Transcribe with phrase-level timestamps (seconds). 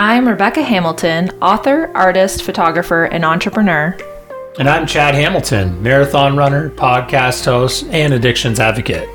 [0.00, 3.98] I'm Rebecca Hamilton, author, artist, photographer, and entrepreneur.
[4.56, 9.08] And I'm Chad Hamilton, marathon runner, podcast host, and addictions advocate.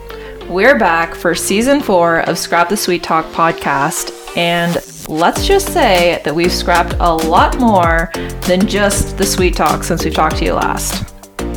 [0.49, 4.75] We're back for season four of Scrap the Sweet Talk podcast, and
[5.07, 8.11] let's just say that we've scrapped a lot more
[8.41, 11.12] than just the sweet talk since we've talked to you last.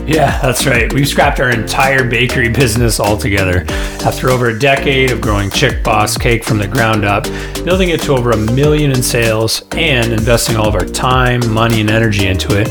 [0.07, 0.93] Yeah, that's right.
[0.93, 3.65] We've scrapped our entire bakery business altogether.
[4.05, 7.25] After over a decade of growing Chick Boss cake from the ground up,
[7.65, 11.81] building it to over a million in sales, and investing all of our time, money,
[11.81, 12.69] and energy into it,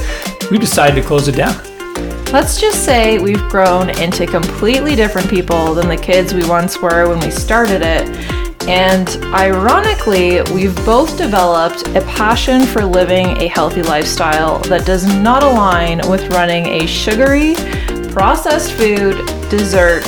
[0.49, 1.61] we decided to close it down.
[2.31, 7.09] Let's just say we've grown into completely different people than the kids we once were
[7.09, 13.83] when we started it and ironically, we've both developed a passion for living a healthy
[13.83, 17.53] lifestyle that does not align with running a sugary,
[18.11, 19.15] processed food,
[19.49, 20.07] dessert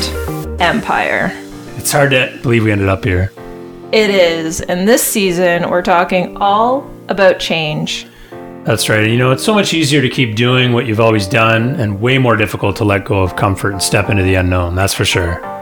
[0.60, 1.32] empire.
[1.78, 3.32] It's hard to believe we ended up here.
[3.92, 4.62] It is.
[4.62, 8.08] And this season, we're talking all about change.
[8.66, 9.08] That's right.
[9.08, 12.18] You know, it's so much easier to keep doing what you've always done and way
[12.18, 14.76] more difficult to let go of comfort and step into the unknown.
[14.76, 15.57] That's for sure.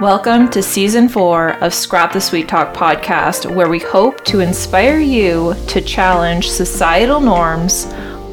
[0.00, 4.98] Welcome to season four of Scrap the Sweet Talk podcast, where we hope to inspire
[4.98, 7.86] you to challenge societal norms,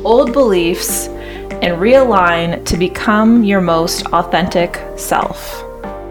[0.03, 5.63] old beliefs, and realign to become your most authentic self.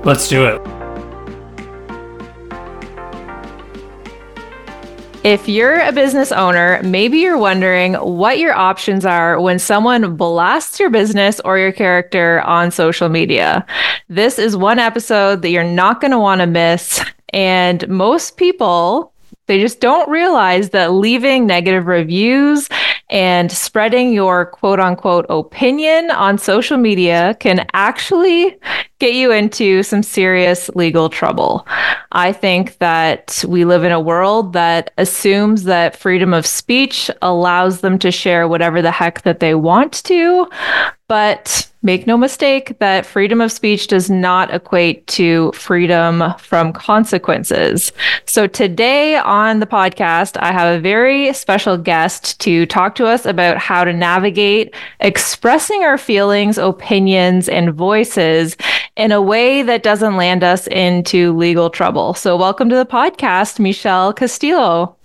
[0.06, 0.71] Let's do it.
[5.24, 10.80] If you're a business owner, maybe you're wondering what your options are when someone blasts
[10.80, 13.64] your business or your character on social media.
[14.08, 17.04] This is one episode that you're not going to want to miss.
[17.32, 19.12] And most people,
[19.46, 22.68] they just don't realize that leaving negative reviews
[23.08, 28.58] and spreading your quote unquote opinion on social media can actually
[29.02, 31.66] get you into some serious legal trouble.
[32.12, 37.80] I think that we live in a world that assumes that freedom of speech allows
[37.80, 40.48] them to share whatever the heck that they want to.
[41.08, 47.92] But make no mistake that freedom of speech does not equate to freedom from consequences.
[48.24, 53.26] So today on the podcast, I have a very special guest to talk to us
[53.26, 58.56] about how to navigate expressing our feelings, opinions, and voices
[58.96, 62.14] in a way that doesn't land us into legal trouble.
[62.14, 64.96] So welcome to the podcast, Michel Castillo.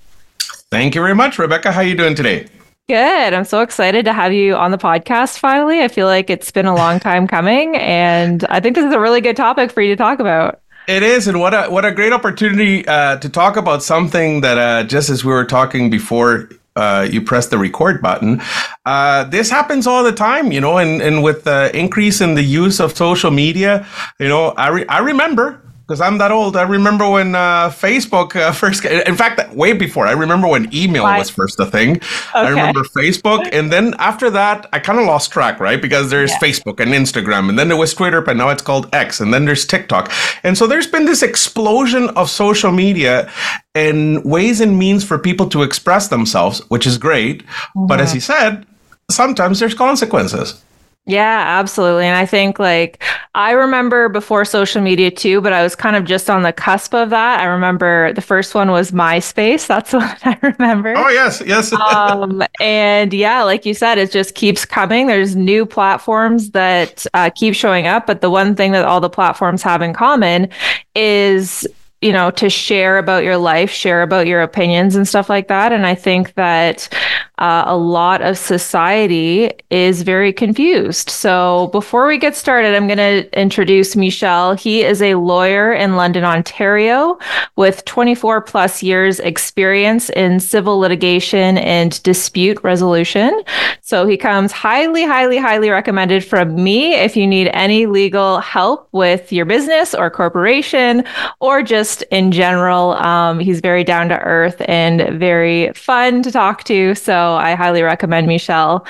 [0.70, 1.72] Thank you very much, Rebecca.
[1.72, 2.48] How are you doing today?
[2.90, 3.34] Good.
[3.34, 5.82] I'm so excited to have you on the podcast finally.
[5.82, 9.00] I feel like it's been a long time coming, and I think this is a
[9.00, 10.62] really good topic for you to talk about.
[10.88, 14.58] It is, and what a what a great opportunity uh, to talk about something that
[14.58, 16.50] uh, just as we were talking before.
[16.78, 18.40] Uh, you press the record button.
[18.86, 22.44] Uh, this happens all the time, you know, and, and with the increase in the
[22.44, 23.86] use of social media,
[24.20, 26.58] you know, I, re- I remember because I'm that old.
[26.58, 28.84] I remember when uh, Facebook uh, first.
[28.84, 30.06] In fact, way before.
[30.06, 31.98] I remember when email was first a thing.
[31.98, 32.04] Okay.
[32.34, 35.82] I remember Facebook, and then after that, I kind of lost track, right?
[35.82, 36.40] Because there's yeah.
[36.40, 39.46] Facebook and Instagram, and then there was Twitter, but now it's called X, and then
[39.46, 40.12] there's TikTok,
[40.44, 43.32] and so there's been this explosion of social media
[43.74, 47.46] and ways and means for people to express themselves, which is great.
[47.46, 47.88] Mm-hmm.
[47.88, 48.66] But as he said,
[49.10, 50.62] sometimes there's consequences.
[51.08, 52.04] Yeah, absolutely.
[52.04, 53.02] And I think like
[53.34, 56.94] I remember before social media too, but I was kind of just on the cusp
[56.94, 57.40] of that.
[57.40, 59.68] I remember the first one was MySpace.
[59.68, 60.94] That's what I remember.
[60.98, 61.72] Oh, yes, yes.
[61.94, 65.08] um, and yeah, like you said, it just keeps coming.
[65.08, 68.06] There's new platforms that uh, keep showing up.
[68.06, 70.50] But the one thing that all the platforms have in common
[70.94, 71.66] is
[72.02, 75.72] you know, to share about your life, share about your opinions and stuff like that.
[75.72, 76.88] And I think that
[77.38, 81.10] uh, a lot of society is very confused.
[81.10, 84.56] So before we get started, I'm going to introduce Michel.
[84.56, 87.20] He is a lawyer in London, Ontario,
[87.56, 93.44] with 24 plus years experience in civil litigation and dispute resolution.
[93.82, 98.90] So he comes highly, highly, highly recommended from me if you need any legal help
[98.94, 101.04] with your business or corporation
[101.40, 102.94] or just in general.
[102.94, 106.96] Um, he's very down to earth and very fun to talk to.
[106.96, 108.86] So I highly recommend Michel.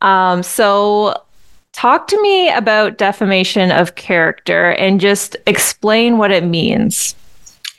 [0.00, 1.22] Um, so
[1.72, 7.14] talk to me about defamation of character and just explain what it means.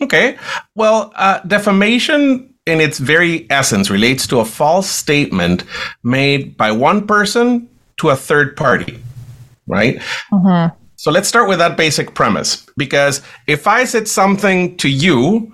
[0.02, 0.38] Okay.
[0.76, 5.64] Well, uh, defamation in its very essence relates to a false statement
[6.04, 7.68] made by one person
[7.98, 9.00] to a third party,
[9.68, 9.98] right?
[10.32, 10.76] Mm-hmm.
[10.96, 12.66] So let's start with that basic premise.
[12.78, 15.54] Because if I said something to you,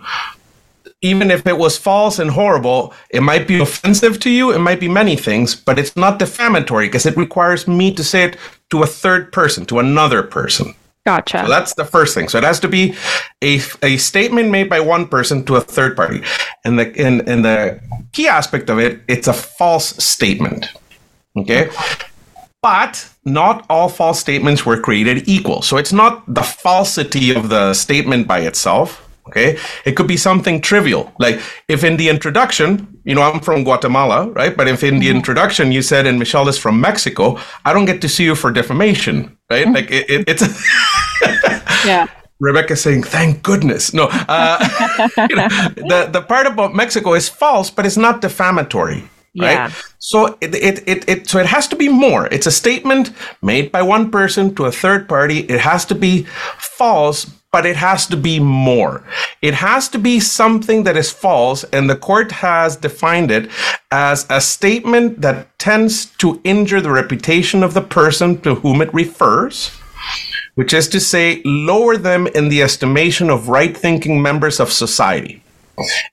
[1.01, 4.51] even if it was false and horrible, it might be offensive to you.
[4.51, 8.23] It might be many things, but it's not defamatory because it requires me to say
[8.23, 8.37] it
[8.71, 10.75] to a third person, to another person.
[11.05, 11.43] Gotcha.
[11.43, 12.27] So that's the first thing.
[12.27, 12.95] So it has to be
[13.41, 16.21] a, a statement made by one person to a third party.
[16.65, 17.79] And the and, and the
[18.11, 20.67] key aspect of it, it's a false statement.
[21.37, 21.69] Okay.
[22.61, 25.61] But not all false statements were created equal.
[25.61, 29.08] So it's not the falsity of the statement by itself.
[29.29, 29.57] Okay.
[29.85, 31.13] It could be something trivial.
[31.19, 34.55] Like if in the introduction, you know, I'm from Guatemala, right?
[34.57, 38.01] But if in the introduction you said, and Michel is from Mexico, I don't get
[38.01, 39.67] to see you for defamation, right?
[39.67, 40.43] Like it, it, it's.
[41.85, 42.07] yeah.
[42.39, 44.57] Rebecca saying, "Thank goodness." No, uh,
[45.29, 49.03] you know, the the part about Mexico is false, but it's not defamatory,
[49.33, 49.63] Yeah.
[49.65, 49.73] right?
[49.99, 52.27] So it, it it it so it has to be more.
[52.31, 53.11] It's a statement
[53.41, 55.39] made by one person to a third party.
[55.51, 56.25] It has to be
[56.57, 59.03] false, but it has to be more.
[59.41, 63.49] It has to be something that is false, and the court has defined it
[63.91, 68.93] as a statement that tends to injure the reputation of the person to whom it
[68.93, 69.71] refers
[70.59, 75.41] which is to say, lower them in the estimation of right thinking members of society,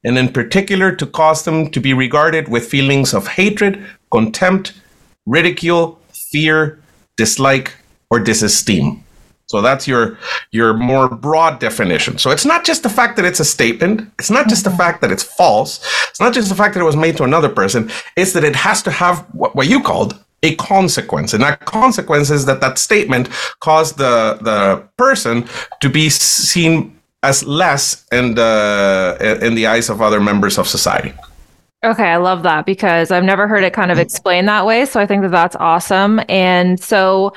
[0.04, 4.72] and in particular to cause them to be regarded with feelings of hatred, contempt,
[5.26, 6.78] ridicule, fear,
[7.16, 7.74] dislike,
[8.08, 9.02] or disesteem.
[9.46, 10.18] So that's your
[10.50, 12.18] your more broad definition.
[12.18, 14.10] So it's not just the fact that it's a statement.
[14.18, 14.78] It's not just the mm-hmm.
[14.78, 15.78] fact that it's false.
[16.08, 17.90] It's not just the fact that it was made to another person.
[18.16, 22.30] It's that it has to have what, what you called a consequence, and that consequence
[22.30, 23.28] is that that statement
[23.60, 25.48] caused the the person
[25.80, 31.12] to be seen as less in the in the eyes of other members of society.
[31.84, 34.02] Okay, I love that because I've never heard it kind of mm-hmm.
[34.02, 34.86] explained that way.
[34.86, 36.20] So I think that that's awesome.
[36.28, 37.32] And so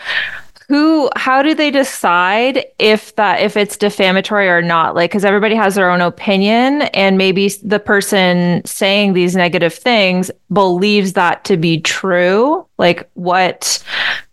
[0.70, 4.96] who how do they decide if that if it's defamatory or not?
[4.96, 10.30] Like because everybody has their own opinion and maybe the person saying these negative things
[10.54, 12.66] believes that to be true.
[12.78, 13.84] Like what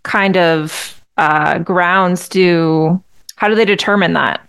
[0.03, 3.03] kind of uh, grounds do
[3.37, 4.47] how do they determine that?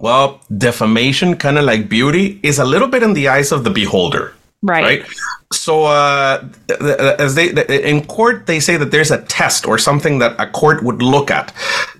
[0.00, 3.70] Well, defamation, kind of like beauty, is a little bit in the eyes of the
[3.70, 4.34] beholder.
[4.64, 5.06] Right, right?
[5.52, 9.66] So, uh, th- th- as they th- in court, they say that there's a test
[9.66, 11.52] or something that a court would look at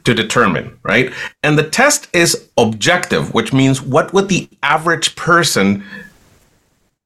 [0.04, 1.12] to determine, right?
[1.42, 5.84] And the test is objective, which means what would the average person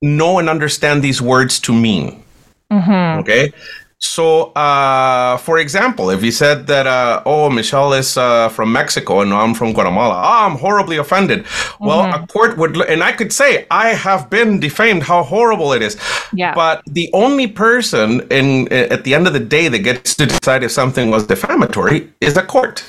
[0.00, 2.22] know and understand these words to mean?
[3.20, 3.52] Okay.
[4.00, 9.20] So, uh, for example, if you said that, uh, oh, Michel is uh, from Mexico
[9.22, 11.46] and I'm from Guatemala, ah, I'm horribly offended.
[11.80, 15.82] Well, a court would, and I could say, I have been defamed, how horrible it
[15.82, 15.96] is.
[16.32, 16.54] Yeah.
[16.54, 20.62] But the only person in at the end of the day that gets to decide
[20.62, 22.84] if something was defamatory is a court.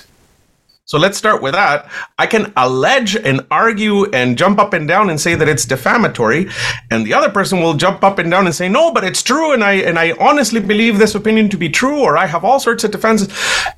[0.90, 1.88] So let's start with that.
[2.18, 6.50] I can allege and argue and jump up and down and say that it's defamatory,
[6.90, 9.54] and the other person will jump up and down and say no, but it's true,
[9.54, 12.60] and I and I honestly believe this opinion to be true, or I have all
[12.60, 13.30] sorts of defenses,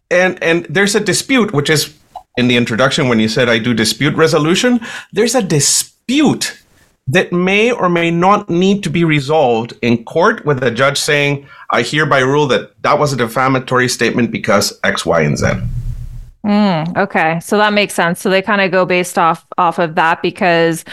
[0.10, 1.94] and and there's a dispute, which is
[2.38, 4.80] in the introduction when you said I do dispute resolution.
[5.12, 6.64] There's a dispute
[7.08, 11.46] that may or may not need to be resolved in court with a judge saying,
[11.72, 15.48] I hereby rule that that was a defamatory statement because X, Y, and Z.
[16.46, 18.20] Mm, okay, so that makes sense.
[18.20, 20.84] So they kind of go based off off of that because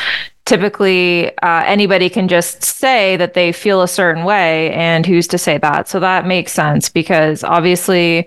[0.49, 5.37] typically uh, anybody can just say that they feel a certain way, and who's to
[5.37, 5.89] say that?
[5.89, 8.27] So that makes sense because obviously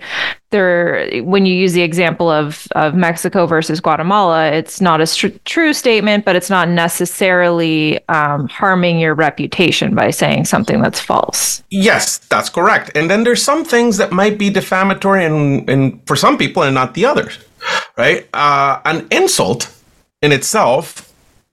[0.52, 5.08] there, when you use the example of of Mexico versus Guatemala, it's not a
[5.46, 11.64] true statement, but it's not necessarily um, harming your reputation by saying something that's false.
[11.72, 12.92] Yes, that's correct.
[12.96, 16.76] And then there's some things that might be defamatory and, and for some people and
[16.76, 17.40] not the others,
[17.98, 18.28] right?
[18.32, 19.76] Uh, an insult
[20.22, 21.11] in itself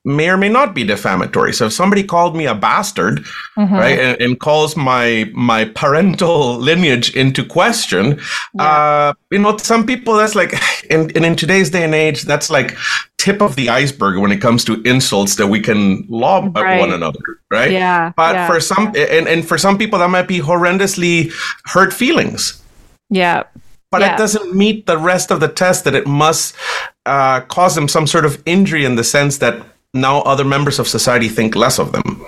[0.08, 1.52] may or may not be defamatory.
[1.52, 3.24] So if somebody called me a bastard,
[3.56, 8.20] right, and, and calls my my parental lineage into question,
[8.58, 10.54] uh, you know, some people that's like,
[10.90, 12.76] and, and in today's day and age, that's like
[13.18, 16.80] tip of the iceberg when it comes to insults that we can lob at Right.
[16.80, 17.18] one another,
[17.50, 17.70] right?
[17.72, 18.46] Yeah, But yeah.
[18.46, 21.32] for some, and, and for some people, that might be horrendously
[21.66, 22.62] hurt feelings.
[23.10, 23.42] Yeah.
[23.90, 24.14] But Yeah.
[24.14, 26.54] it doesn't meet the rest of the test that it must
[27.06, 29.54] uh, cause them some sort of injury in the sense that
[30.00, 32.24] now other members of society think less of them.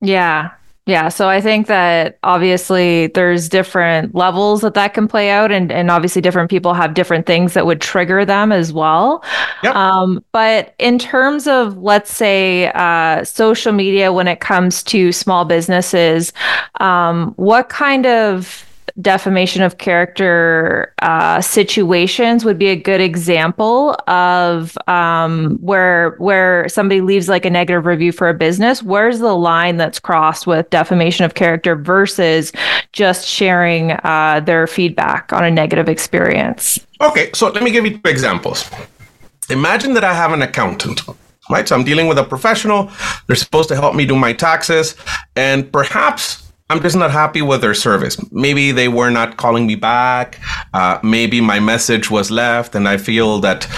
[0.00, 0.50] Yeah.
[0.86, 1.08] Yeah.
[1.08, 5.90] So I think that obviously there's different levels that that can play out, and, and
[5.90, 9.24] obviously different people have different things that would trigger them as well.
[9.62, 9.74] Yep.
[9.74, 15.46] Um, but in terms of, let's say, uh, social media, when it comes to small
[15.46, 16.34] businesses,
[16.80, 18.66] um, what kind of
[19.00, 27.00] defamation of character uh, situations would be a good example of um, where where somebody
[27.00, 28.82] leaves like a negative review for a business.
[28.82, 32.52] Where's the line that's crossed with defamation of character versus
[32.92, 36.78] just sharing uh, their feedback on a negative experience?
[37.00, 38.70] Okay, so let me give you two examples.
[39.50, 41.02] Imagine that I have an accountant
[41.50, 41.68] right?
[41.68, 42.90] So I'm dealing with a professional.
[43.26, 44.96] They're supposed to help me do my taxes,
[45.36, 48.16] and perhaps I'm just not happy with their service.
[48.32, 50.40] Maybe they were not calling me back.
[50.72, 53.68] Uh, maybe my message was left, and I feel that,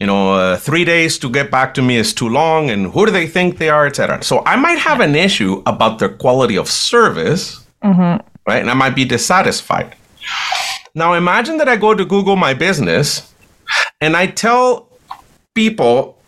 [0.00, 2.68] you know, uh, three days to get back to me is too long.
[2.68, 4.24] And who do they think they are, etc.
[4.24, 8.26] So I might have an issue about their quality of service, mm-hmm.
[8.44, 8.60] right?
[8.60, 9.94] And I might be dissatisfied.
[10.96, 13.32] Now imagine that I go to Google My Business,
[14.00, 14.88] and I tell
[15.54, 16.18] people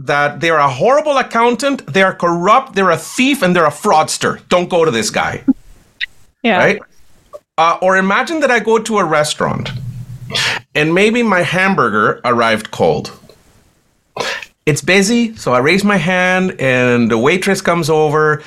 [0.00, 4.40] that they're a horrible accountant, they're corrupt, they're a thief, and they're a fraudster.
[4.48, 5.44] Don't go to this guy.
[6.42, 6.58] Yeah.
[6.58, 6.80] Right?
[7.58, 9.70] Uh, or imagine that I go to a restaurant
[10.74, 13.12] and maybe my hamburger arrived cold.
[14.64, 18.42] It's busy, so I raise my hand and the waitress comes over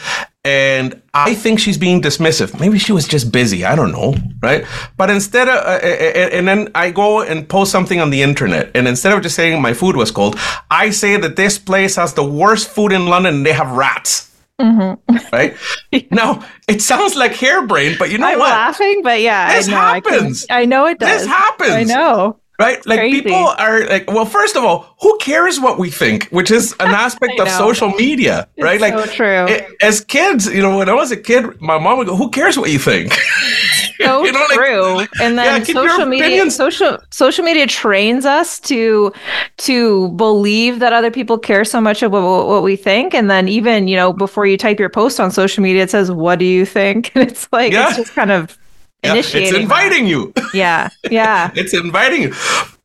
[0.45, 2.59] and I think she's being dismissive.
[2.59, 3.63] Maybe she was just busy.
[3.63, 4.65] I don't know, right?
[4.97, 8.87] But instead of, uh, and then I go and post something on the internet, and
[8.87, 10.37] instead of just saying my food was cold,
[10.69, 14.31] I say that this place has the worst food in London and they have rats.
[14.59, 15.15] Mm-hmm.
[15.31, 15.55] Right
[16.11, 18.49] now, it sounds like harebrained, but you know I'm what?
[18.49, 20.43] laughing, but yeah, this I know, happens.
[20.43, 21.21] I, can, I know it does.
[21.21, 21.71] This happens.
[21.71, 22.85] I know right?
[22.85, 23.21] Like Crazy.
[23.21, 26.27] people are like, well, first of all, who cares what we think?
[26.29, 28.75] Which is an aspect of social media, right?
[28.75, 29.45] It's like, so true.
[29.47, 32.29] it- as kids, you know, when I was a kid, my mom would go, "Who
[32.29, 33.13] cares what you think?"
[33.99, 34.99] so You know, like- true.
[35.21, 39.11] and then your social media opinions- social social media trains us to
[39.57, 43.13] to believe that other people care so much about what, what we think.
[43.13, 46.11] And then even, you know, before you type your post on social media, it says,
[46.11, 47.11] What do you think?
[47.15, 47.87] And it's like Yeah.
[47.89, 48.57] it's just kind of
[49.03, 49.49] Yeah, initiating.
[49.49, 49.61] it's that.
[49.61, 50.33] inviting you.
[50.53, 50.89] Yeah.
[51.09, 51.51] Yeah.
[51.55, 52.33] it's inviting you.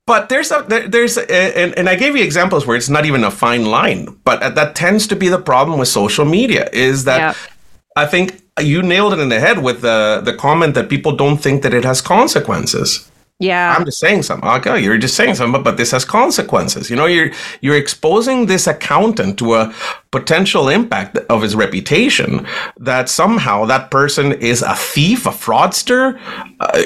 [0.06, 3.25] But there's a there's a, and, and I gave you examples where it's not even
[3.25, 7.37] a fine line, but that tends to be the problem with social media is that.
[7.96, 11.38] I think you nailed it in the head with the the comment that people don't
[11.38, 13.10] think that it has consequences.
[13.40, 13.75] Yeah.
[13.76, 14.49] I'm just saying something.
[14.49, 16.90] Okay, you're just saying something, but this has consequences.
[16.90, 17.30] You know, you're
[17.61, 19.73] you're exposing this accountant to a
[20.11, 22.47] potential impact of his reputation
[22.78, 26.18] that somehow that person is a thief, a fraudster.
[26.59, 26.83] Uh,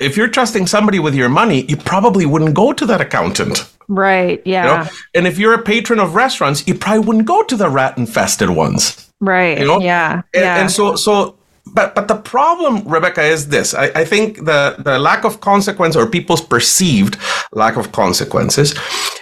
[0.00, 3.72] if you're trusting somebody with your money, you probably wouldn't go to that accountant.
[3.86, 4.42] right.
[4.44, 4.64] You Yeah.
[4.66, 4.88] know?
[5.14, 8.50] And if you're a patron of restaurants, you probably wouldn't go to the rat infested
[8.50, 9.08] ones.
[9.20, 9.58] Right.
[9.58, 9.80] You know?
[9.80, 10.22] Yeah.
[10.34, 10.60] And, yeah.
[10.60, 11.37] and so so
[11.74, 13.74] but but the problem, Rebecca, is this.
[13.74, 17.16] I, I think the the lack of consequence or people's perceived
[17.52, 18.74] lack of consequences.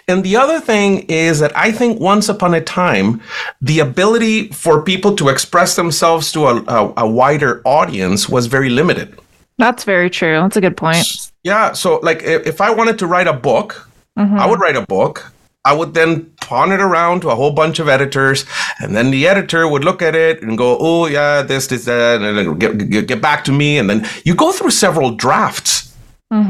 [0.08, 3.20] And the other thing is that I think once upon a time,
[3.60, 8.70] the ability for people to express themselves to a, a, a wider audience was very
[8.70, 9.18] limited.
[9.58, 10.40] That's very true.
[10.40, 11.32] That's a good point.
[11.42, 11.72] Yeah.
[11.72, 14.38] So like if, if I wanted to write a book, mm-hmm.
[14.38, 15.32] I would write a book.
[15.64, 18.46] I would then pawn it around to a whole bunch of editors,
[18.80, 22.22] and then the editor would look at it and go, "Oh yeah, this, this, that,"
[22.22, 25.92] and then get, get, back to me, and then you go through several drafts.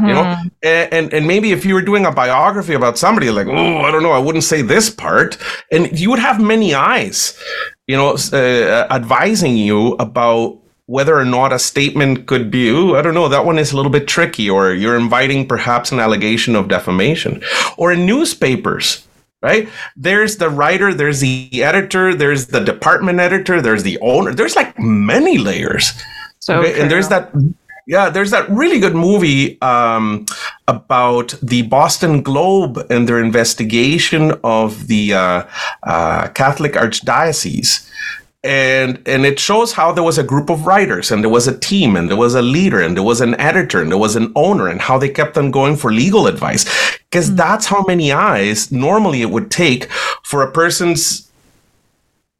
[0.09, 3.47] You know, and, and and maybe if you were doing a biography about somebody, like,
[3.47, 5.37] oh, I don't know, I wouldn't say this part,
[5.71, 7.39] and you would have many eyes,
[7.87, 13.03] you know, uh, advising you about whether or not a statement could be, ooh, I
[13.03, 16.57] don't know, that one is a little bit tricky, or you're inviting perhaps an allegation
[16.57, 17.43] of defamation.
[17.77, 19.06] Or in newspapers,
[19.47, 19.69] right?
[19.97, 24.35] There's the writer, there's the editor, there's the department editor, there's the owner.
[24.35, 25.93] There's like many layers.
[26.41, 27.33] So Okay, and there's that
[27.87, 30.27] yeah there's that really good movie um,
[30.67, 35.43] about the boston globe and their investigation of the uh,
[35.85, 37.89] uh, catholic archdiocese
[38.47, 41.59] and and it shows how there was a group of writers and there was a
[41.59, 44.33] team and there was a leader and there was an editor and there was an
[44.37, 46.65] owner and how they kept on going for legal advice
[47.11, 47.37] because mm.
[47.37, 49.91] that's how many eyes normally it would take
[50.23, 51.27] for a person's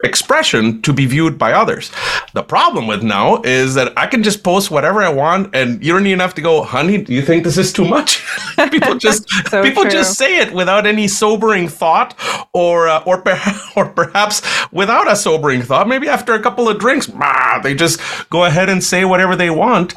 [0.05, 1.91] expression to be viewed by others.
[2.35, 5.93] The problem with now is that I can just post whatever I want and you
[5.93, 8.23] don't even have to go, honey, do you think this is too much?
[8.71, 9.91] people just So people true.
[9.91, 12.15] just say it without any sobering thought
[12.53, 13.41] or uh, or per-
[13.77, 15.89] or perhaps without a sobering thought.
[15.89, 19.51] Maybe after a couple of drinks, bah, they just go ahead and say whatever they
[19.51, 19.95] want.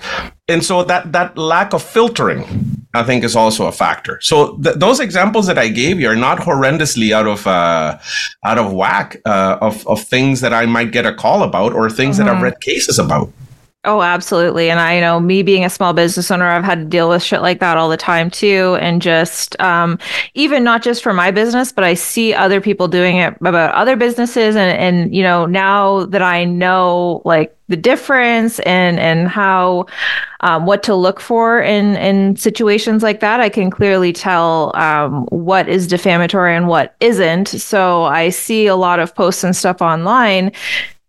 [0.47, 4.19] And so that that lack of filtering I think is also a factor.
[4.21, 7.99] So th- those examples that I gave you are not horrendously out of uh,
[8.43, 11.89] out of whack uh, of of things that I might get a call about or
[11.89, 13.31] things that I've read cases about.
[13.85, 14.69] Oh, absolutely.
[14.69, 17.41] And I know me being a small business owner, I've had to deal with shit
[17.41, 18.77] like that all the time too.
[18.81, 19.97] And just um,
[20.33, 23.95] even not just for my business, but I see other people doing it about other
[23.95, 24.57] businesses.
[24.57, 29.85] And, and, you know, now that I know like the difference and, and how,
[30.41, 35.25] um, what to look for in, in situations like that, I can clearly tell um,
[35.27, 37.47] what is defamatory and what isn't.
[37.47, 40.51] So I see a lot of posts and stuff online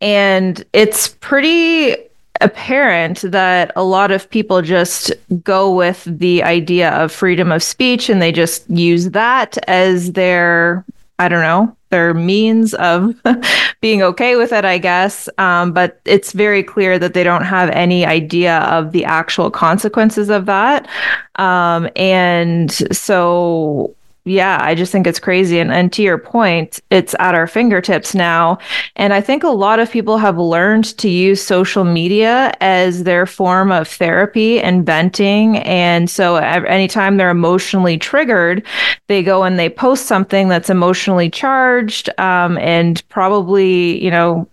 [0.00, 1.96] and it's pretty
[2.40, 8.08] apparent that a lot of people just go with the idea of freedom of speech
[8.08, 10.84] and they just use that as their,
[11.18, 13.14] I don't know, their means of
[13.80, 15.28] being okay with it, I guess.
[15.38, 20.30] Um, but it's very clear that they don't have any idea of the actual consequences
[20.30, 20.88] of that.
[21.36, 25.58] Um, and so yeah, I just think it's crazy.
[25.60, 28.58] And, and to your point, it's at our fingertips now.
[28.96, 33.24] And I think a lot of people have learned to use social media as their
[33.24, 35.56] form of therapy and venting.
[35.58, 38.62] And so anytime they're emotionally triggered,
[39.06, 44.46] they go and they post something that's emotionally charged um, and probably, you know,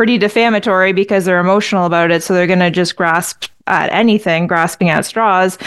[0.00, 2.22] pretty defamatory because they're emotional about it.
[2.22, 5.58] So they're going to just grasp at anything, grasping at straws.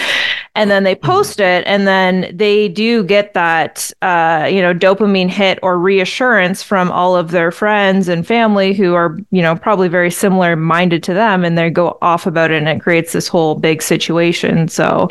[0.56, 5.30] And then they post it, and then they do get that, uh, you know, dopamine
[5.30, 9.88] hit or reassurance from all of their friends and family who are, you know, probably
[9.88, 13.28] very similar minded to them, and they go off about it, and it creates this
[13.28, 14.68] whole big situation.
[14.68, 15.10] So,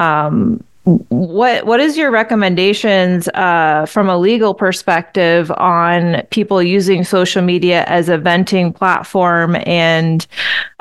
[0.00, 0.64] um,
[1.08, 7.84] what what is your recommendations uh, from a legal perspective on people using social media
[7.84, 10.26] as a venting platform and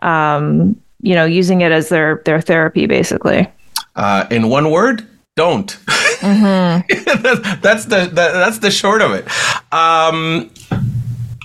[0.01, 3.47] um, you know using it as their their therapy basically?
[3.95, 5.77] Uh, in one word don't.
[6.19, 7.61] Mm-hmm.
[7.61, 9.25] that's the that, that's the short of it.
[9.73, 10.49] Um,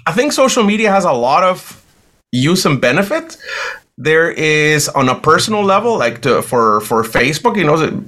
[0.07, 1.85] i think social media has a lot of
[2.33, 3.37] use and benefit
[3.99, 8.05] there is on a personal level like to, for for facebook you know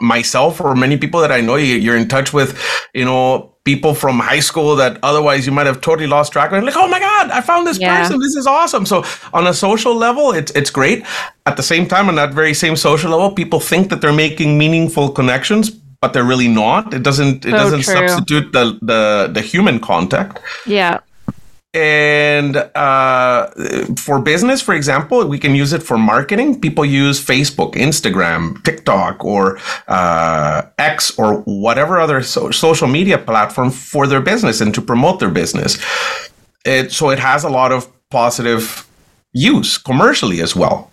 [0.00, 2.58] myself or many people that i know you're in touch with
[2.94, 6.62] you know people from high school that otherwise you might have totally lost track of.
[6.62, 8.00] Like, oh my God, I found this yeah.
[8.00, 8.20] person.
[8.20, 8.86] This is awesome.
[8.86, 9.04] So
[9.34, 11.04] on a social level, it's it's great.
[11.44, 14.56] At the same time, on that very same social level, people think that they're making
[14.56, 15.68] meaningful connections,
[16.00, 16.94] but they're really not.
[16.94, 17.94] It doesn't it so doesn't true.
[17.94, 20.38] substitute the, the the human contact.
[20.64, 21.00] Yeah.
[21.76, 23.50] And uh,
[23.98, 26.58] for business, for example, we can use it for marketing.
[26.58, 33.70] People use Facebook, Instagram, TikTok, or uh, X, or whatever other so- social media platform
[33.70, 35.76] for their business and to promote their business.
[36.64, 38.88] It, so it has a lot of positive
[39.34, 40.90] use commercially as well.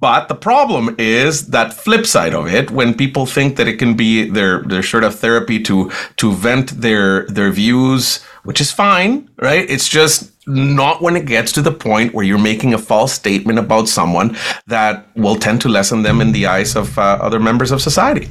[0.00, 3.94] But the problem is that flip side of it, when people think that it can
[3.94, 9.28] be their their sort of therapy to to vent their their views, which is fine,
[9.40, 9.68] right?
[9.70, 13.58] It's just not when it gets to the point where you're making a false statement
[13.58, 17.70] about someone that will tend to lessen them in the eyes of uh, other members
[17.70, 18.28] of society.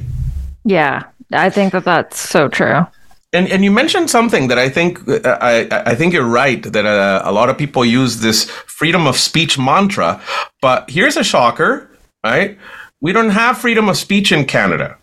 [0.64, 2.86] Yeah, I think that that's so true.
[3.34, 6.84] And and you mentioned something that I think uh, I I think you're right that
[6.84, 10.20] uh, a lot of people use this freedom of speech mantra,
[10.60, 11.88] but here's a shocker,
[12.22, 12.58] right?
[13.00, 14.96] We don't have freedom of speech in Canada.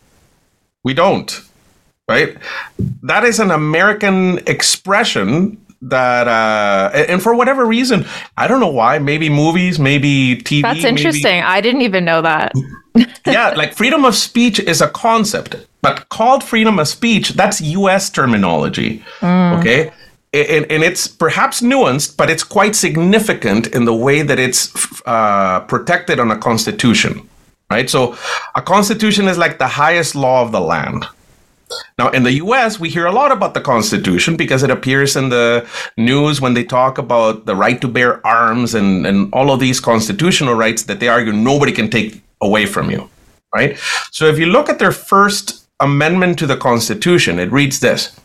[0.84, 1.42] We don't,
[2.10, 2.36] right?
[3.02, 8.04] That is an American expression that uh and for whatever reason
[8.36, 12.20] i don't know why maybe movies maybe tv that's interesting maybe, i didn't even know
[12.20, 12.52] that
[13.26, 18.10] yeah like freedom of speech is a concept but called freedom of speech that's us
[18.10, 19.58] terminology mm.
[19.58, 19.90] okay
[20.32, 24.70] and, and, it's perhaps nuanced but it's quite significant in the way that it's
[25.06, 27.26] uh, protected on a constitution
[27.70, 28.14] right so
[28.54, 31.06] a constitution is like the highest law of the land
[31.98, 35.28] now, in the US, we hear a lot about the Constitution because it appears in
[35.28, 39.60] the news when they talk about the right to bear arms and, and all of
[39.60, 43.08] these constitutional rights that they argue nobody can take away from you,
[43.54, 43.78] right?
[44.10, 48.18] So, if you look at their first amendment to the Constitution, it reads this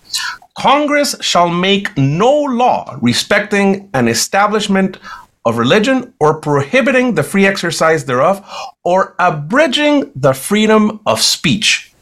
[0.57, 4.97] Congress shall make no law respecting an establishment
[5.45, 8.43] of religion or prohibiting the free exercise thereof
[8.83, 11.94] or abridging the freedom of speech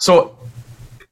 [0.00, 0.36] so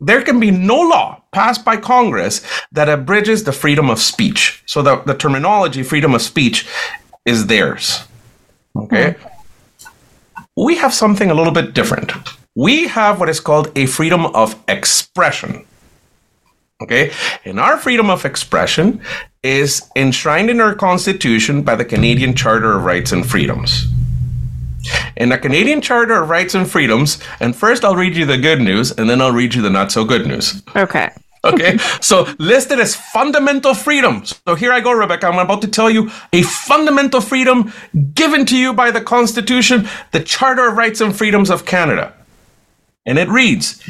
[0.00, 4.62] there can be no law passed by Congress that abridges the freedom of speech.
[4.66, 6.66] So the, the terminology freedom of speech
[7.24, 8.04] is theirs.
[8.76, 9.12] Okay.
[9.12, 9.92] Mm-hmm.
[10.56, 12.12] We have something a little bit different.
[12.54, 15.64] We have what is called a freedom of expression.
[16.82, 17.12] Okay.
[17.44, 19.00] And our freedom of expression
[19.42, 23.91] is enshrined in our Constitution by the Canadian Charter of Rights and Freedoms
[25.16, 27.18] in the Canadian Charter of Rights and Freedoms.
[27.40, 29.92] And first, I'll read you the good news, and then I'll read you the not
[29.92, 30.62] so good news.
[30.74, 31.10] Okay.
[31.44, 34.24] Okay, so listed as fundamental freedom.
[34.24, 35.26] So here I go, Rebecca.
[35.26, 37.72] I'm about to tell you a fundamental freedom
[38.14, 42.14] given to you by the Constitution, the Charter of Rights and Freedoms of Canada.
[43.04, 43.82] And it reads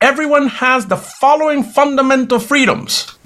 [0.00, 3.18] Everyone has the following fundamental freedoms.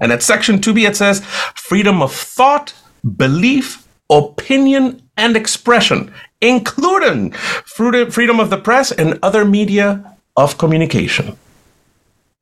[0.00, 1.22] And at section 2b, it says
[1.54, 2.72] freedom of thought,
[3.16, 7.32] belief, opinion, and expression, including
[7.64, 11.36] freedom of the press and other media of communication.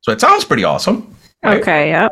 [0.01, 1.15] So it sounds pretty awesome.
[1.43, 1.61] Right?
[1.61, 2.09] Okay, yeah.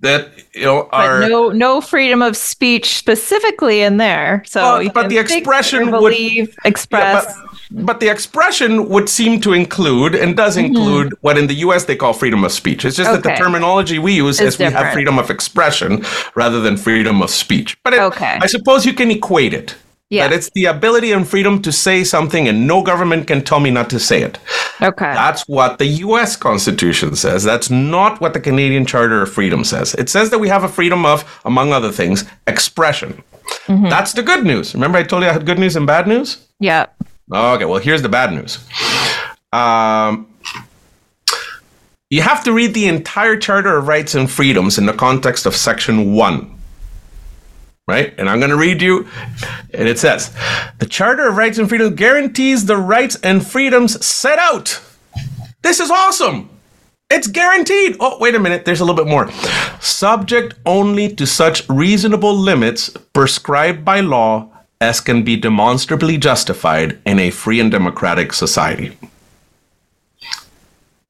[0.00, 4.42] That you know are but no no freedom of speech specifically in there.
[4.46, 7.24] So well, but the expression believe, would, express.
[7.24, 10.66] Yeah, but, but, the expression would seem to include and does mm-hmm.
[10.66, 11.16] include mm-hmm.
[11.20, 11.84] what in the U.S.
[11.84, 12.84] they call freedom of speech.
[12.84, 13.20] It's just okay.
[13.20, 17.30] that the terminology we use is we have freedom of expression rather than freedom of
[17.30, 17.76] speech.
[17.84, 18.38] But it, okay.
[18.40, 19.76] I suppose you can equate it.
[20.14, 20.28] Yeah.
[20.28, 23.70] That it's the ability and freedom to say something and no government can tell me
[23.70, 24.38] not to say it.
[24.80, 25.12] Okay.
[25.12, 27.42] That's what the US Constitution says.
[27.42, 29.94] That's not what the Canadian Charter of Freedom says.
[29.94, 33.22] It says that we have a freedom of, among other things, expression.
[33.66, 33.88] Mm-hmm.
[33.88, 34.74] That's the good news.
[34.74, 36.46] Remember I told you I had good news and bad news?
[36.60, 36.86] Yeah.
[37.32, 38.58] Okay, well, here's the bad news.
[39.52, 40.28] Um,
[42.10, 45.56] you have to read the entire Charter of Rights and Freedoms in the context of
[45.56, 46.53] Section 1
[47.86, 48.14] right?
[48.18, 49.06] And I'm going to read you,
[49.72, 50.34] and it says
[50.78, 54.80] The Charter of Rights and Freedoms guarantees the rights and freedoms set out.
[55.62, 56.50] This is awesome.
[57.10, 57.96] It's guaranteed.
[58.00, 58.64] Oh, wait a minute.
[58.64, 59.30] There's a little bit more.
[59.80, 64.48] Subject only to such reasonable limits prescribed by law
[64.80, 68.98] as can be demonstrably justified in a free and democratic society.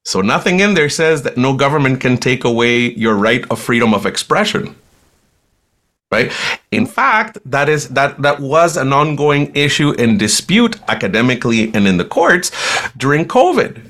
[0.03, 3.93] So, nothing in there says that no government can take away your right of freedom
[3.93, 4.75] of expression
[6.11, 6.31] right
[6.71, 11.97] in fact that is that that was an ongoing issue and dispute academically and in
[11.97, 12.51] the courts
[12.97, 13.81] during covid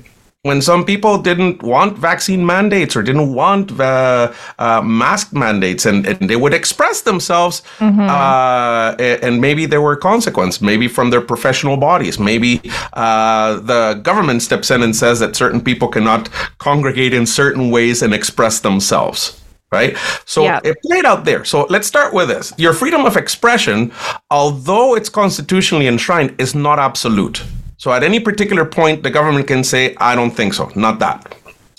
[0.46, 6.06] when some people didn't want vaccine mandates or didn't want uh, uh, mask mandates and,
[6.06, 8.00] and, they would express themselves mm-hmm.
[8.00, 12.60] uh, and maybe there were consequences maybe from their professional bodies maybe
[12.92, 18.00] uh, the government steps in and says that certain people cannot congregate in certain ways
[18.02, 19.96] and express themselves right?
[20.24, 20.60] So yeah.
[20.64, 21.44] it played out there.
[21.44, 22.52] So let's start with this.
[22.56, 23.92] Your freedom of expression,
[24.30, 27.42] although it's constitutionally enshrined, is not absolute.
[27.78, 31.36] So at any particular point, the government can say, I don't think so, not that.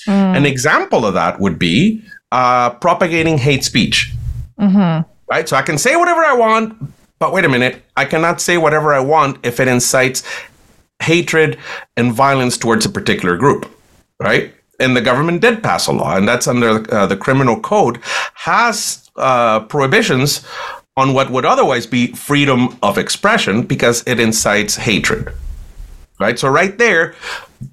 [0.08, 0.38] Mm.
[0.38, 4.14] An example of that would be uh, propagating hate speech.
[4.60, 5.10] Mm-hmm.
[5.30, 5.50] Right?
[5.50, 6.78] So I can say whatever I want,
[7.20, 10.24] but wait a minute, I cannot say whatever I want if it incites
[11.02, 11.58] hatred
[11.96, 13.70] and violence towards a particular group.
[14.20, 14.54] Right?
[14.80, 18.00] And the government did pass a law, and that's under uh, the criminal code,
[18.34, 20.46] has uh, prohibitions
[20.96, 25.34] on what would otherwise be freedom of expression because it incites hatred.
[26.20, 26.40] Right?
[26.40, 27.14] So, right there,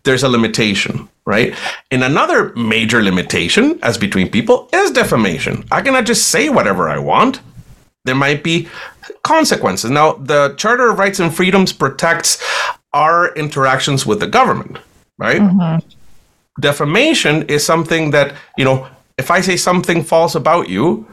[0.03, 1.55] there's a limitation, right?
[1.91, 5.65] And another major limitation, as between people, is defamation.
[5.71, 7.41] I cannot just say whatever I want.
[8.05, 8.69] There might be
[9.23, 9.91] consequences.
[9.91, 12.43] Now, the Charter of Rights and Freedoms protects
[12.93, 14.79] our interactions with the government,
[15.17, 15.41] right?
[15.41, 15.89] Mm-hmm
[16.61, 18.87] defamation is something that, you know,
[19.19, 21.07] if I say something false about you,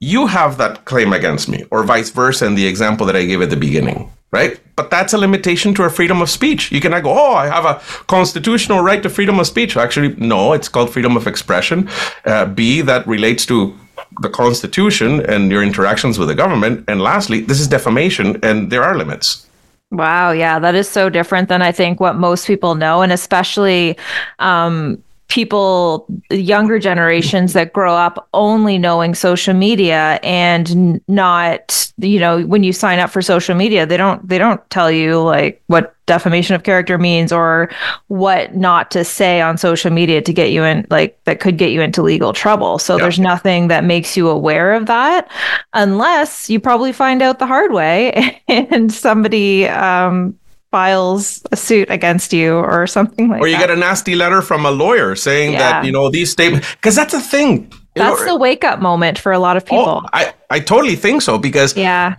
[0.00, 3.42] you have that claim against me, or vice versa in the example that I gave
[3.42, 4.60] at the beginning, right?
[4.76, 6.70] But that's a limitation to our freedom of speech.
[6.70, 9.76] You cannot go, oh, I have a constitutional right to freedom of speech.
[9.76, 11.88] Actually, no, it's called freedom of expression.
[12.24, 13.76] Uh, B, that relates to
[14.20, 16.84] the Constitution and your interactions with the government.
[16.86, 19.47] And lastly, this is defamation, and there are limits.
[19.90, 23.96] Wow, yeah, that is so different than I think what most people know, and especially
[24.38, 32.44] um, people younger generations that grow up only knowing social media and not you know
[32.46, 35.94] when you sign up for social media they don't they don't tell you like what
[36.08, 37.70] defamation of character means or
[38.08, 41.70] what not to say on social media to get you in like that could get
[41.70, 42.78] you into legal trouble.
[42.78, 45.30] So there's nothing that makes you aware of that
[45.74, 50.36] unless you probably find out the hard way and somebody um
[50.70, 53.44] files a suit against you or something like that.
[53.44, 53.68] Or you that.
[53.68, 55.58] get a nasty letter from a lawyer saying yeah.
[55.58, 57.72] that, you know, these statements, because that's a thing.
[57.94, 60.02] That's know, the wake up moment for a lot of oh, people.
[60.04, 62.16] Oh, I, I totally think so because, yeah.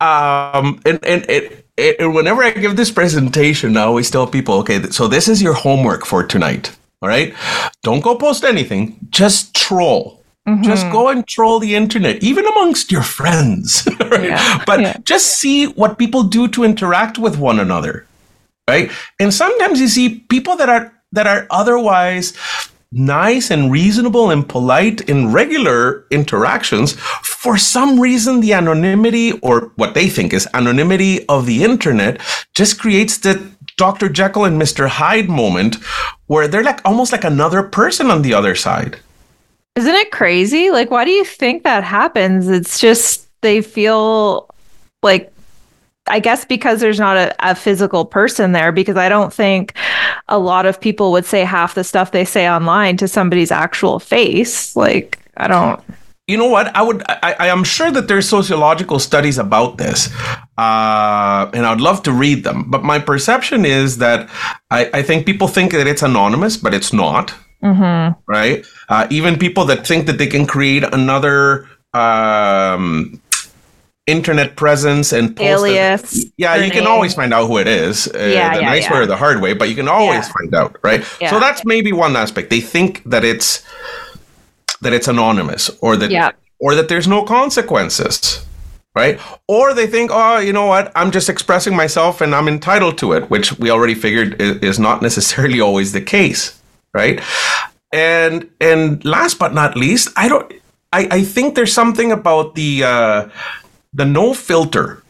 [0.00, 4.82] Um, and, and it, it, whenever I give this presentation, I always tell people, okay,
[4.90, 6.74] so this is your homework for tonight.
[7.02, 7.34] All right.
[7.82, 10.19] Don't go post anything, just troll.
[10.50, 10.64] Mm-hmm.
[10.64, 13.86] Just go and troll the internet, even amongst your friends.
[14.10, 14.24] Right?
[14.24, 14.62] Yeah.
[14.66, 14.96] But yeah.
[15.04, 18.06] just see what people do to interact with one another.
[18.68, 18.90] Right.
[19.20, 22.34] And sometimes you see people that are that are otherwise
[22.92, 29.94] nice and reasonable and polite in regular interactions, for some reason, the anonymity or what
[29.94, 32.20] they think is anonymity of the internet
[32.54, 33.40] just creates the
[33.76, 34.08] Dr.
[34.08, 34.88] Jekyll and Mr.
[34.88, 35.76] Hyde moment
[36.26, 38.98] where they're like almost like another person on the other side.
[39.76, 40.70] Isn't it crazy?
[40.70, 42.48] Like, why do you think that happens?
[42.48, 44.48] It's just they feel
[45.02, 45.32] like
[46.06, 49.74] I guess because there's not a, a, physical person there, because I don't think
[50.28, 54.00] a lot of people would say half the stuff they say online to somebody's actual
[54.00, 54.74] face.
[54.74, 55.80] Like, I don't.
[56.26, 56.74] You know what?
[56.74, 57.02] I would.
[57.08, 60.12] I, I am sure that there's sociological studies about this,
[60.58, 62.70] uh, and I'd love to read them.
[62.70, 64.28] But my perception is that
[64.70, 67.34] I, I think people think that it's anonymous, but it's not.
[67.62, 68.20] Mm-hmm.
[68.26, 68.64] Right?
[68.88, 73.20] Uh, even people that think that they can create another um,
[74.06, 76.26] internet presence and alias.
[76.36, 78.08] yeah, you can always find out who it is.
[78.08, 78.92] Uh, yeah, the yeah, nice yeah.
[78.92, 81.04] way or the hard way, but you can always find out, right?
[81.04, 82.50] So that's maybe one aspect.
[82.50, 83.62] They think that it's
[84.82, 86.32] that it's anonymous or that yeah.
[86.58, 88.44] or that there's no consequences.
[88.92, 89.20] Right?
[89.46, 90.90] Or they think, oh, you know what?
[90.96, 95.00] I'm just expressing myself and I'm entitled to it, which we already figured is not
[95.00, 96.59] necessarily always the case.
[96.92, 97.20] Right?
[97.92, 100.52] And and last but not least, I don't
[100.92, 103.28] I, I think there's something about the uh,
[103.92, 105.02] the no filter,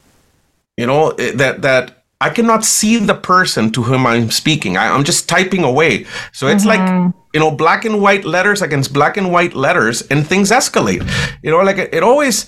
[0.76, 4.76] you know, eh, that that I cannot see the person to whom I'm speaking.
[4.76, 6.04] I, am just typing away.
[6.32, 7.04] So it's mm-hmm.
[7.06, 11.08] like you know, black and white letters against black and white letters, and things escalate.
[11.42, 12.44] You know, like it, it always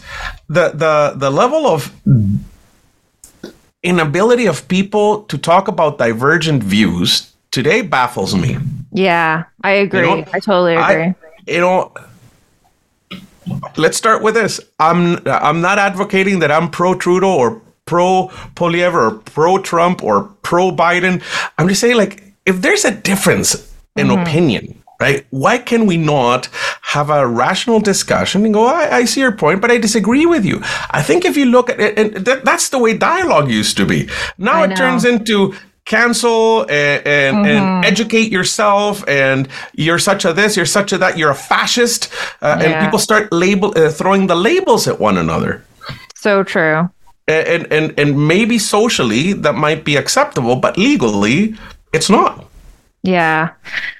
[0.48, 1.90] the the the level of
[3.82, 8.58] inability of people to talk about divergent views today baffles me.
[8.92, 10.00] Yeah, I agree.
[10.00, 11.02] You know, I totally agree.
[11.02, 11.14] I,
[11.46, 11.92] you know
[13.76, 14.60] let's start with this.
[14.78, 20.24] I'm I'm not advocating that I'm pro Trudeau or pro Poilievre or pro Trump or
[20.42, 21.22] pro Biden.
[21.58, 24.22] I'm just saying like if there's a difference in mm-hmm.
[24.22, 25.26] opinion, right?
[25.30, 26.48] Why can we not
[26.82, 30.44] have a rational discussion and go, I, I, see your point, but I disagree with
[30.44, 30.60] you.
[30.90, 33.86] I think if you look at it, and th- that's the way dialogue used to
[33.86, 34.08] be.
[34.38, 37.46] Now it turns into cancel and and, mm-hmm.
[37.46, 42.12] and, educate yourself and you're such a this you're such a that you're a fascist
[42.40, 42.66] uh, yeah.
[42.66, 45.64] and people start label uh, throwing the labels at one another.
[46.14, 46.88] So true.
[47.28, 51.56] And, and and maybe socially that might be acceptable but legally
[51.92, 52.44] it's not.
[53.02, 53.50] Yeah.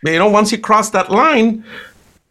[0.04, 1.64] You know once you cross that line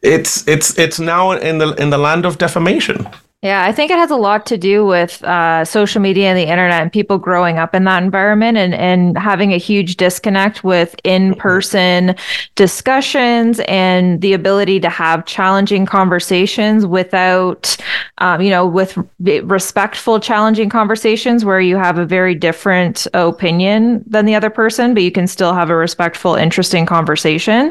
[0.01, 3.07] it's it's it's now in the in the land of defamation
[3.43, 6.43] yeah, I think it has a lot to do with uh, social media and the
[6.43, 10.95] internet and people growing up in that environment and, and having a huge disconnect with
[11.03, 12.13] in person
[12.53, 17.75] discussions and the ability to have challenging conversations without,
[18.19, 24.27] um, you know, with respectful, challenging conversations where you have a very different opinion than
[24.27, 27.69] the other person, but you can still have a respectful, interesting conversation.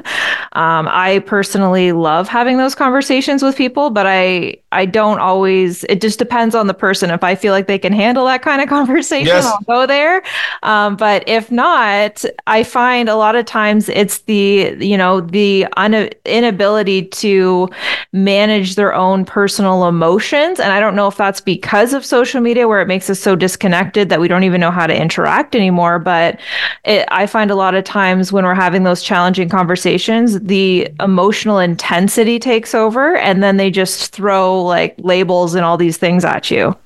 [0.54, 6.00] Um, I personally love having those conversations with people, but I, I don't always, it
[6.00, 7.10] just depends on the person.
[7.10, 9.44] If I feel like they can handle that kind of conversation, yes.
[9.44, 10.22] I'll go there.
[10.62, 15.66] Um, but if not, I find a lot of times it's the, you know, the
[15.76, 17.68] un- inability to
[18.12, 20.60] manage their own personal emotions.
[20.60, 23.36] And I don't know if that's because of social media where it makes us so
[23.36, 25.98] disconnected that we don't even know how to interact anymore.
[25.98, 26.40] But
[26.84, 31.58] it, I find a lot of times when we're having those challenging conversations, the emotional
[31.58, 36.50] intensity takes over and then they just throw like labels and all these things at
[36.50, 36.76] you.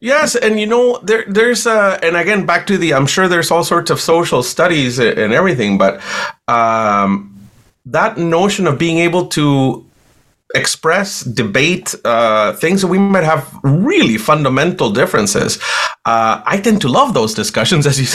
[0.00, 3.50] Yes, and you know there there's uh and again back to the I'm sure there's
[3.50, 6.00] all sorts of social studies and everything, but
[6.48, 7.36] um
[7.86, 9.84] that notion of being able to
[10.54, 15.58] express, debate uh, things that we might have really fundamental differences.
[16.04, 18.06] Uh, I tend to love those discussions, as you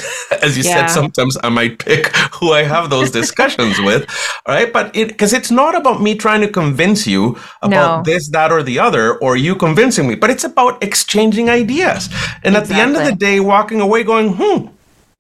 [0.42, 0.88] as you yeah.
[0.88, 0.94] said.
[0.94, 4.10] Sometimes I might pick who I have those discussions with,
[4.48, 4.72] right?
[4.72, 8.04] But it because it's not about me trying to convince you about no.
[8.04, 12.10] this, that, or the other, or you convincing me, but it's about exchanging ideas.
[12.44, 12.58] And exactly.
[12.58, 14.75] at the end of the day, walking away going, "Hmm,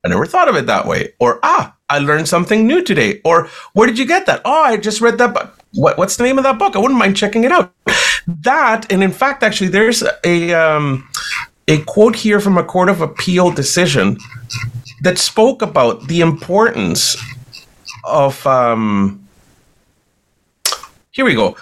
[0.06, 3.22] I never thought of it that way," or "Ah." I learned something new today.
[3.24, 4.41] Or where did you get that?
[4.44, 6.76] Oh, I just read that book what, what's the name of that book?
[6.76, 7.74] I wouldn't mind checking it out.
[8.28, 11.08] That, and in fact, actually, there's a um,
[11.68, 14.18] a quote here from a court of appeal decision
[15.02, 17.15] that spoke about the importance
[18.04, 18.46] of.
[18.48, 19.28] Um,
[21.12, 21.56] here we go.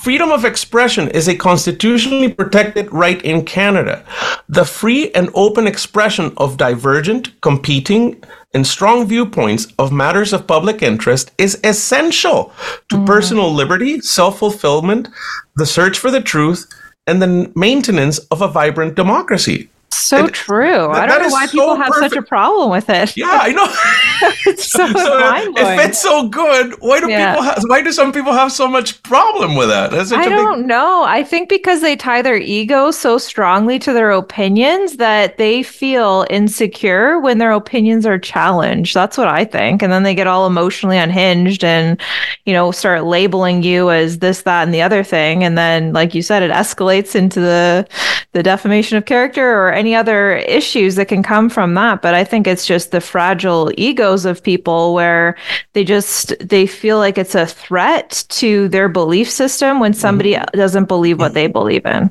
[0.00, 4.02] Freedom of expression is a constitutionally protected right in Canada.
[4.48, 10.82] The free and open expression of divergent, competing, and strong viewpoints of matters of public
[10.82, 12.50] interest is essential
[12.88, 13.06] to mm.
[13.06, 15.08] personal liberty, self fulfillment,
[15.56, 16.66] the search for the truth,
[17.06, 19.69] and the maintenance of a vibrant democracy.
[19.92, 20.88] So And true.
[20.90, 23.16] I don't know why so people have such a problem with it.
[23.16, 23.66] Yeah, I know.
[24.46, 25.54] it's so, So, blowing.
[25.56, 27.34] if it's so good, why do Yeah.
[27.34, 27.44] people?
[27.44, 29.92] Ha- why do some people have so much problem with that?
[29.92, 30.36] I a big.
[30.36, 31.02] don't know.
[31.04, 36.24] I think because they tie their ego so strongly to their opinions that they feel
[36.30, 38.94] insecure when their opinions are challenged.
[38.94, 39.82] That's what I think.
[39.82, 42.00] And then they get all emotionally unhinged and,
[42.46, 45.42] you know, start labeling you as this, that, and the other thing.
[45.44, 47.86] And then, like you said, it escalates into the
[48.32, 52.02] the defamation of character or any other issues that can come from that.
[52.02, 55.36] But I think it's just the fragile egos of people where
[55.72, 60.88] they just they feel like it's a threat to their belief system when somebody doesn't
[60.88, 62.10] believe what they believe in.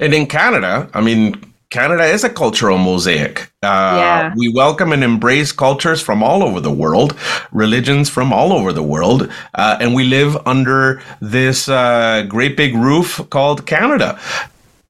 [0.00, 1.34] And in Canada, I mean,
[1.70, 3.40] Canada is a cultural mosaic.
[3.62, 4.32] Uh, Yeah.
[4.40, 7.10] We welcome and embrace cultures from all over the world,
[7.52, 12.72] religions from all over the world, uh, and we live under this uh, great big
[12.74, 14.18] roof called Canada.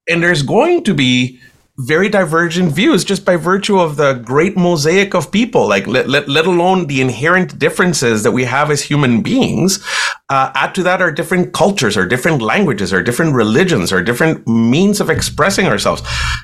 [0.09, 1.41] And there's going to be
[1.79, 6.29] very divergent views just by virtue of the great mosaic of people, like let, let,
[6.29, 9.85] let alone the inherent differences that we have as human beings.
[10.29, 14.47] Uh, add to that our different cultures, our different languages, our different religions, our different
[14.49, 16.03] means of expressing ourselves.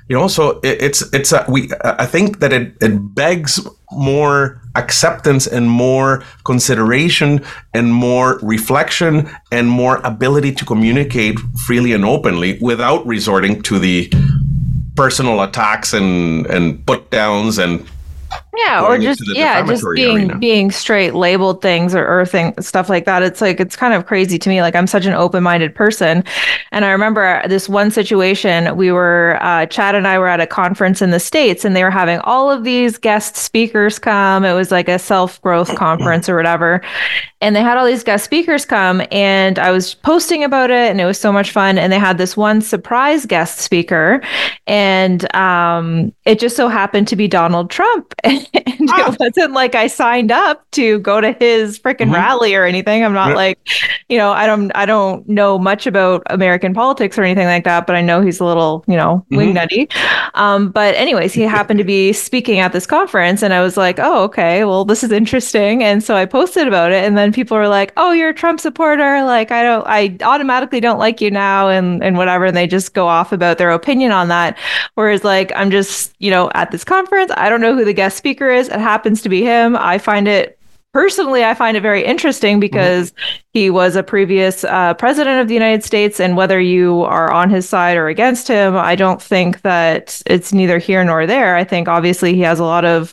[0.08, 1.68] You know, so it, it's it's a, we.
[1.82, 3.58] I think that it it begs
[3.94, 12.04] more acceptance and more consideration and more reflection and more ability to communicate freely and
[12.04, 14.12] openly without resorting to the
[14.96, 17.86] personal attacks and and put downs and
[18.56, 20.38] Yeah, or just yeah, just being arena.
[20.38, 23.22] being straight labeled things or, or thing stuff like that.
[23.22, 24.60] It's like it's kind of crazy to me.
[24.62, 26.22] Like I'm such an open minded person,
[26.70, 28.76] and I remember this one situation.
[28.76, 31.82] We were uh, Chad and I were at a conference in the states, and they
[31.82, 34.44] were having all of these guest speakers come.
[34.44, 36.80] It was like a self growth conference or whatever,
[37.40, 41.00] and they had all these guest speakers come, and I was posting about it, and
[41.00, 41.78] it was so much fun.
[41.78, 44.22] And they had this one surprise guest speaker,
[44.66, 48.14] and um, it just so happened to be Donald Trump.
[48.54, 52.14] and it wasn't like I signed up to go to his freaking Mhm.
[52.14, 53.04] rally or anything.
[53.04, 53.34] I'm not Yeah.
[53.36, 53.58] like,
[54.08, 57.86] you know, I don't I don't know much about American politics or anything like that,
[57.86, 59.54] but I know he's a little, you know, Mhm.
[59.54, 59.92] wingnutty.
[60.34, 63.98] Um, but anyways, he happened to be speaking at this conference and I was like,
[63.98, 65.82] oh, okay, well, this is interesting.
[65.84, 68.60] And so I posted about it and then people were like, oh, you're a Trump
[68.60, 69.22] supporter.
[69.24, 72.46] Like, I don't, I automatically don't like you now and, and whatever.
[72.46, 74.56] And they just go off about their opinion on that.
[74.94, 78.16] Whereas like, I'm just, you know, at this conference, I don't know who the guest
[78.16, 78.68] speaker is.
[78.68, 79.76] It happens to be him.
[79.76, 80.58] I find it
[80.94, 83.12] personally, I find it very interesting because
[83.52, 86.20] he was a previous uh, president of the United States.
[86.20, 90.52] And whether you are on his side or against him, I don't think that it's
[90.52, 91.56] neither here nor there.
[91.56, 93.12] I think obviously he has a lot of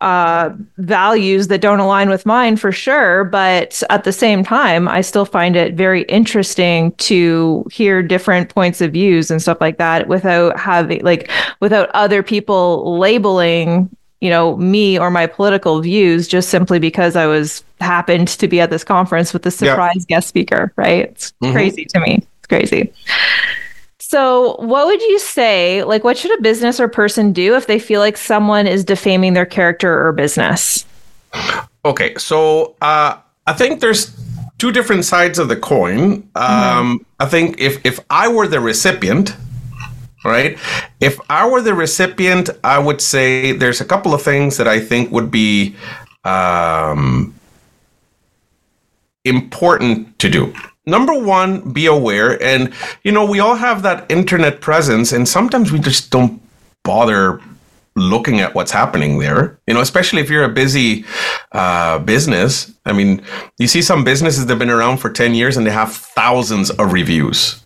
[0.00, 3.24] uh, values that don't align with mine for sure.
[3.24, 8.80] But at the same time, I still find it very interesting to hear different points
[8.80, 14.56] of views and stuff like that without having, like, without other people labeling you know
[14.56, 18.84] me or my political views just simply because I was happened to be at this
[18.84, 19.72] conference with the Yeah.
[19.72, 21.04] surprise guest speaker, right?
[21.10, 21.52] It's Mhm.
[21.52, 22.22] crazy to me.
[22.38, 22.92] It's crazy.
[23.98, 25.84] So, what would you say?
[25.84, 29.34] Like, what should a business or person do if they feel like someone is defaming
[29.34, 30.84] their character or business?
[31.84, 33.14] Okay, so uh,
[33.46, 34.10] I think there's
[34.58, 36.28] two different sides of the coin.
[36.34, 39.34] Um, I think if if I were the recipient,
[40.24, 40.58] right?
[41.00, 44.80] If I were the recipient, I would say there's a couple of things that I
[44.80, 45.76] think would be
[46.24, 47.34] um,
[49.24, 50.54] important to do.
[50.86, 52.72] Number one, be aware, and
[53.04, 56.40] you know we all have that internet presence, and sometimes we just don't
[56.82, 57.40] bother
[57.96, 59.58] looking at what's happening there.
[59.66, 61.04] You know, especially if you're a busy
[61.52, 62.72] uh, business.
[62.86, 63.22] I mean,
[63.58, 66.92] you see some businesses that've been around for ten years and they have thousands of
[66.92, 67.59] reviews.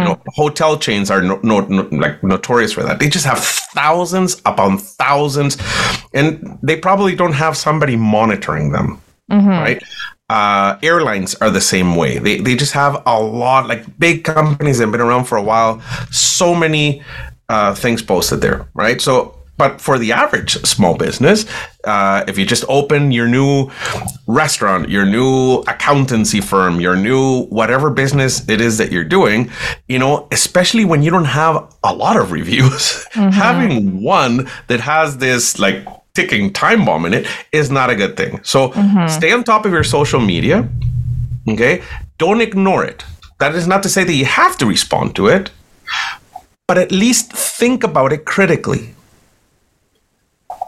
[0.00, 3.00] You know, hotel chains are no, no, no, like notorious for that.
[3.00, 5.56] They just have thousands upon thousands,
[6.14, 9.00] and they probably don't have somebody monitoring them,
[9.60, 9.82] right?
[10.28, 12.18] Uh, airlines are the same way.
[12.18, 15.42] They they just have a lot, like big companies that have been around for a
[15.42, 15.80] while.
[16.10, 17.02] So many
[17.48, 19.00] uh, things posted there, right?
[19.00, 19.35] So.
[19.56, 21.46] But for the average small business,
[21.84, 23.70] uh, if you just open your new
[24.26, 29.50] restaurant, your new accountancy firm, your new whatever business it is that you're doing,
[29.88, 35.18] you know, especially when you don't have a lot of reviews, having one that has
[35.18, 38.40] this like ticking time bomb in it is not a good thing.
[38.42, 38.72] So
[39.08, 40.68] stay on top of your social media.
[41.48, 41.82] Okay.
[42.18, 43.04] Don't ignore it.
[43.38, 45.50] That is not to say that you have to respond to it,
[46.66, 48.95] but at least think about it critically.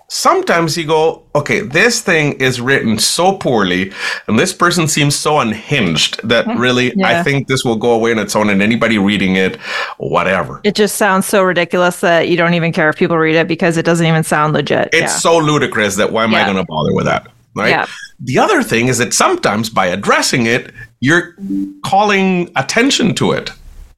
[0.09, 3.92] Sometimes you go, okay, this thing is written so poorly,
[4.27, 7.21] and this person seems so unhinged that really Yeah.
[7.21, 9.57] I think this will go away on its own, and anybody reading it,
[9.99, 10.61] whatever.
[10.64, 13.77] It just sounds so ridiculous that you don't even care if people read it because
[13.77, 14.88] it doesn't even sound legit.
[14.92, 15.07] It's yeah.
[15.09, 17.29] so ludicrous that why am I going to bother with that?
[17.55, 17.71] Right.
[17.71, 17.87] Yeah.
[18.21, 21.37] The other thing is that sometimes by addressing it, you're
[21.85, 23.51] calling attention to it.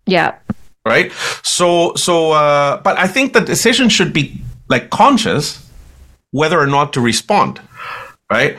[0.06, 0.34] yeah.
[0.86, 5.69] right so so uh but i think the decision should be like conscious
[6.30, 7.60] whether or not to respond
[8.30, 8.58] right?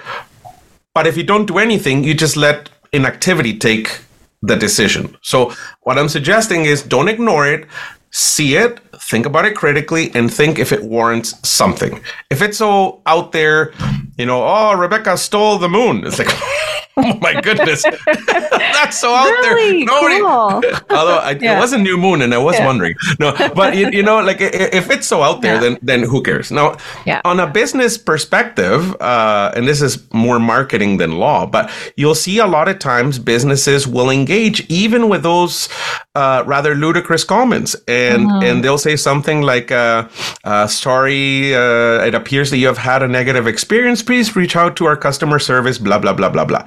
[0.93, 4.01] But if you don't do anything you just let inactivity take
[4.41, 5.17] the decision.
[5.22, 7.67] So what i'm suggesting is don't ignore it
[8.11, 12.01] see it think about it critically and think if it warrants something.
[12.30, 13.74] If it's so out there
[14.17, 16.28] you know oh rebecca stole the moon it's like
[16.97, 17.83] oh my goodness
[18.27, 19.85] that's so out Really?
[19.85, 20.61] there nobody Cool.
[20.97, 21.57] Although I, Yeah.
[21.57, 22.65] it was a new moon, and I was Yeah.
[22.65, 22.95] wondering.
[23.19, 25.59] No, but you, you know, like if it's so out there, Yeah.
[25.61, 26.51] then then who cares?
[26.51, 26.75] Now,
[27.05, 27.21] Yeah.
[27.25, 32.39] on a business perspective, uh, and this is more marketing than law, but you'll see
[32.39, 35.69] a lot of times businesses will engage even with those
[36.15, 38.43] uh, rather ludicrous comments, and Mm-hmm.
[38.43, 40.03] and they'll say something like, uh,
[40.43, 44.03] uh, "Sorry, uh, it appears that you have had a negative experience.
[44.03, 46.63] Please reach out to our customer service." Blah blah blah blah blah.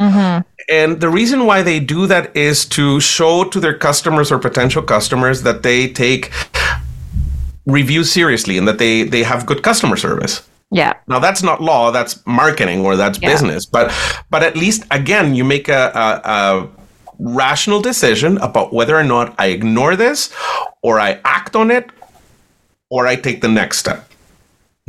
[0.69, 4.83] And the reason why they do that is to show to their customers or potential
[4.83, 6.31] customers that they take
[7.67, 10.43] reviews seriously and that they they have good customer service.
[10.71, 10.95] Yeah.
[11.07, 13.31] Now that's not law, that's marketing or that's Yeah.
[13.31, 13.67] business.
[13.67, 13.93] But
[14.31, 16.69] but at least again you make a, a, a
[17.19, 20.31] rational decision about whether or not I ignore this
[20.83, 21.91] or I act on it
[22.91, 24.09] or I take the next step.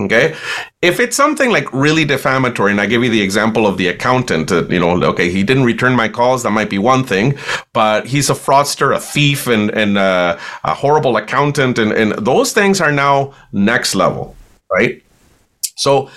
[0.01, 0.35] Okay.
[0.81, 4.51] If it's something like really defamatory, and I give you the example of the accountant,
[4.51, 7.37] uh, you know, okay, he didn't return my calls, that might be one thing,
[7.71, 12.51] but he's a fraudster, a thief, and, and uh, a horrible accountant, and, and those
[12.51, 14.35] things are now next level,
[14.69, 15.01] right?
[15.77, 16.09] So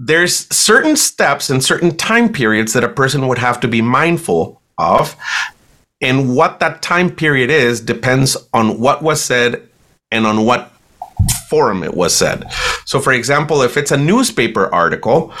[0.00, 4.60] there's certain steps and certain time periods that a person would have to be mindful
[4.76, 5.16] of.
[6.00, 9.68] And what that time period is depends on what was said
[10.10, 10.72] and on what
[11.54, 12.50] forum it was said.
[12.84, 15.32] So, for example, if it's a newspaper article,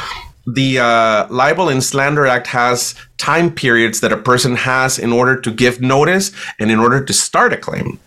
[0.46, 5.40] the uh, Libel and Slander Act has time periods that a person has in order
[5.40, 7.98] to give notice and in order to start a claim.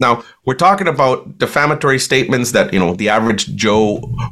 [0.00, 3.82] Now, we're talking about defamatory statements that, you know, the average Joe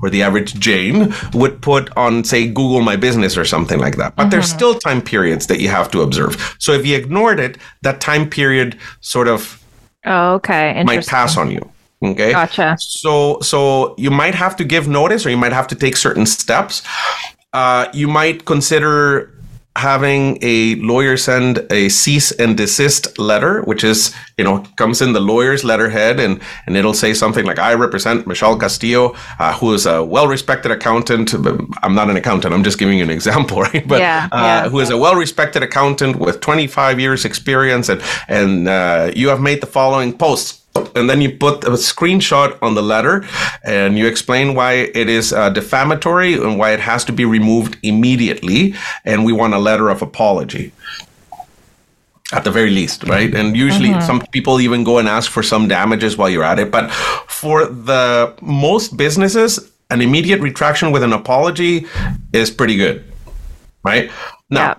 [0.02, 4.16] or the average Jane would put on, say, Google My Business or something like that.
[4.16, 6.54] But there's still time periods that you have to observe.
[6.58, 9.56] So if you ignored it, that time period sort of
[10.04, 10.82] Oh, okay.
[10.84, 11.62] might pass on you.
[12.02, 12.32] Okay.
[12.32, 12.76] Gotcha.
[12.78, 16.26] So so you might have to give notice or you might have to take certain
[16.26, 16.82] steps.
[17.52, 19.34] Uh, you might consider
[19.76, 25.12] having a lawyer send a cease and desist letter, which is, you know, comes in
[25.12, 29.72] the lawyer's letterhead and, and it'll say something like, I represent Michel Castillo, uh, who
[29.72, 31.32] is a well-respected accountant.
[31.42, 32.52] But I'm not an accountant.
[32.52, 33.86] I'm just giving you an example, right?
[33.86, 34.68] But Yeah, uh, yeah.
[34.68, 39.60] who is a well-respected accountant with 25 years experience and, and uh, you have made
[39.60, 40.59] the following posts
[40.94, 43.24] and then you put a screenshot on the letter
[43.64, 47.76] and you explain why it is uh, defamatory and why it has to be removed
[47.82, 50.72] immediately and we want a letter of apology.
[52.32, 53.34] At the very least right?
[53.34, 56.70] And usually some people even go and ask for some damages while you're at it
[56.70, 59.58] but for the most businesses
[59.90, 61.86] an immediate retraction with an apology
[62.32, 63.04] is pretty good
[63.82, 64.12] right?
[64.48, 64.74] Now Yeah.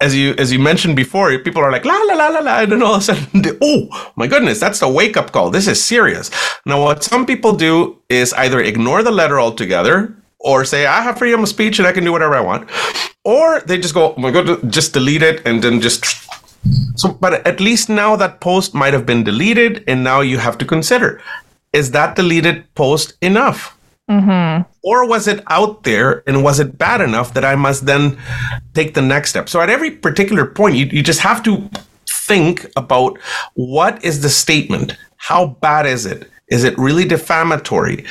[0.00, 2.72] As you as you mentioned before, people are like la la la la la, and
[2.72, 5.50] then all of a sudden, oh my goodness, that's the wake up call.
[5.50, 6.30] This is serious.
[6.66, 11.18] Now, what some people do is either ignore the letter altogether, or say I have
[11.18, 12.68] freedom of speech and I can do whatever I want,
[13.24, 16.04] or they just go, oh my god, just delete it and then just.
[16.96, 20.58] So, but at least now that post might have been deleted, and now you have
[20.58, 21.22] to consider:
[21.72, 23.75] is that deleted post enough?
[24.08, 24.70] Mm-hmm.
[24.84, 28.16] or was it out there and was it bad enough that I must then
[28.72, 29.48] take the next step?
[29.48, 31.68] So at every particular point, you, you just have to
[32.26, 33.18] think about
[33.54, 34.96] what is the statement?
[35.16, 36.30] How bad is it?
[36.48, 38.04] Is it really defamatory?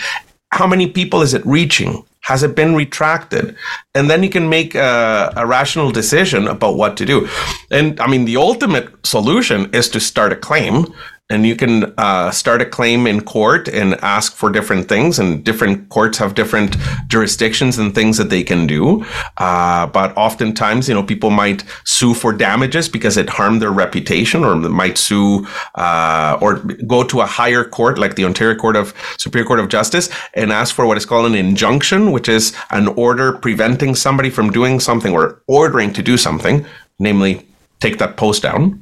[0.52, 2.04] How many people is it reaching?
[2.22, 3.56] Has it been retracted?
[3.94, 7.30] And then you can make a, a rational decision about what to do.
[7.72, 10.94] And I mean, the ultimate solution is to start a claim
[11.32, 15.44] and you can uh, start a claim in court and ask for different things and
[15.44, 19.04] different courts have different jurisdictions and things that they can do.
[19.38, 24.44] Uh, but oftentimes you know people might sue for damages because it harmed their reputation
[24.44, 28.94] or might sue uh, or go to a higher court like the ontario court of
[29.18, 32.88] superior court of justice and ask for what is called an injunction which is an
[32.90, 36.66] order preventing somebody from doing something or ordering to do something
[37.00, 37.46] namely
[37.80, 38.80] take that post down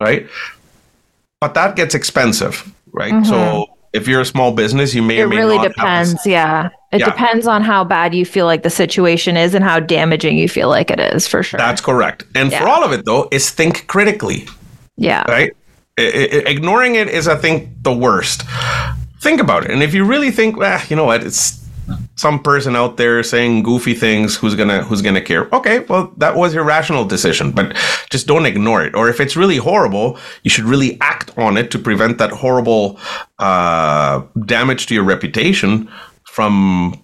[0.00, 0.28] right
[1.40, 3.24] but that gets expensive, right?
[3.24, 3.72] So mm-hmm.
[3.92, 6.26] if you're a small business, you may it or may really not depends.
[6.26, 6.70] Yeah.
[6.90, 7.06] It Yeah.
[7.06, 10.68] depends on how bad you feel like the situation is and how damaging you feel
[10.68, 11.58] like it is for sure.
[11.58, 12.24] That's correct.
[12.34, 14.46] And for all of it though, is think critically.
[14.96, 15.22] yeah.
[15.30, 15.54] right?
[15.98, 18.44] I- I- ignoring it is, I think, the worst.
[19.20, 21.57] Think about it, and if you really think, well, you know what, it's
[22.16, 24.36] some person out there saying goofy things.
[24.36, 25.48] Who's gonna Who's gonna care?
[25.54, 27.76] Okay, well, that was your rational decision, but
[28.10, 28.94] just don't ignore it.
[28.94, 32.98] Or if it's really horrible, you should really act on it to prevent that horrible
[33.38, 35.88] uh, damage to your reputation
[36.24, 36.98] from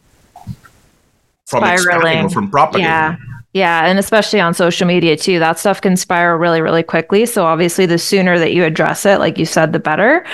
[1.46, 2.24] from Spiraling.
[2.24, 2.86] or from propagating.
[2.86, 3.16] Yeah.
[3.54, 3.86] Yeah.
[3.86, 7.24] And especially on social media too, that stuff can spiral really, really quickly.
[7.24, 10.24] So obviously, the sooner that you address it, like you said, the better.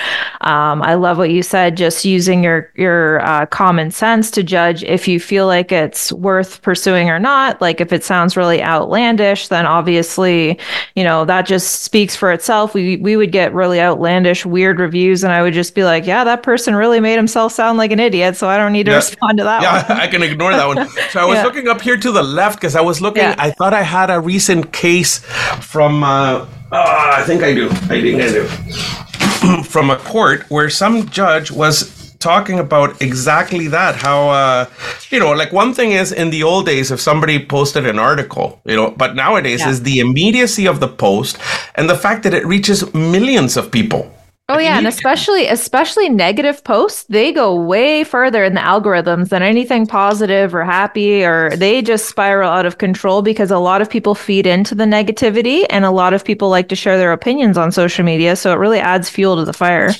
[0.41, 4.83] Um, I love what you said, just using your, your uh, common sense to judge
[4.83, 7.61] if you feel like it's worth pursuing or not.
[7.61, 10.57] Like if it sounds really outlandish, then obviously,
[10.95, 12.73] you know, that just speaks for itself.
[12.73, 15.23] We, we would get really outlandish, weird reviews.
[15.23, 17.99] And I would just be like, yeah, that person really made himself sound like an
[17.99, 18.35] idiot.
[18.35, 18.95] So I don't need to Yeah.
[19.11, 19.99] respond to that yeah, one.
[20.01, 20.89] I can ignore that one.
[21.11, 21.43] So I was Yeah.
[21.43, 23.10] looking up here to the left because I was looking.
[23.17, 23.35] Yeah.
[23.37, 25.19] I thought I had a recent case
[25.61, 26.03] from.
[26.03, 27.69] Uh, uh, I think I do.
[27.69, 28.47] I think I do.
[29.63, 33.95] from a court where some judge was talking about exactly that.
[33.95, 34.65] How uh,
[35.09, 38.61] you know, like one thing is in the old days, if somebody posted an article,
[38.65, 39.69] you know, but nowadays Yeah.
[39.71, 41.37] is the immediacy of the post
[41.75, 44.11] and the fact that it reaches millions of people.
[44.51, 49.41] Oh yeah, and especially especially negative posts, they go way further in the algorithms than
[49.41, 53.89] anything positive or happy or they just spiral out of control because a lot of
[53.89, 57.57] people feed into the negativity and a lot of people like to share their opinions
[57.57, 59.91] on social media, so it really adds fuel to the fire.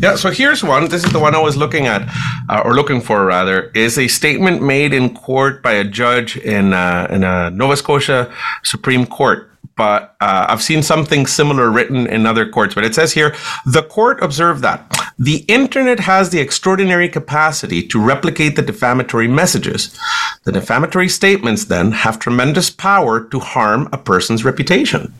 [0.00, 0.88] Yeah, so here's one.
[0.88, 2.02] This is the one I was looking at,
[2.48, 6.72] uh, or looking for rather, is a statement made in court by a judge in
[6.72, 8.32] uh, in a Nova Scotia
[8.64, 9.48] Supreme Court.
[9.76, 12.74] But uh, I've seen something similar written in other courts.
[12.74, 13.34] But it says here,
[13.66, 19.96] the court observed that the internet has the extraordinary capacity to replicate the defamatory messages.
[20.44, 25.12] The defamatory statements then have tremendous power to harm a person's reputation.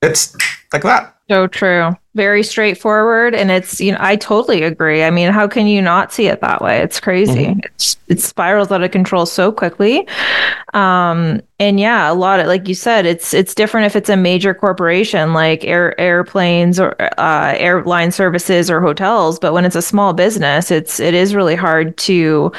[0.00, 0.36] It's
[0.72, 1.16] like that.
[1.28, 1.96] So true.
[2.18, 5.04] Very straightforward and it's you know I totally agree.
[5.04, 6.78] I mean, how can you not see it that way?
[6.78, 7.54] It's crazy.
[7.62, 10.04] It's it spirals out of control so quickly.
[10.74, 14.16] Um and yeah, a lot of like you said, it's it's different if it's a
[14.16, 19.82] major corporation like air airplanes or uh, airline services or hotels, but when it's a
[19.82, 22.52] small business, it's it is really hard to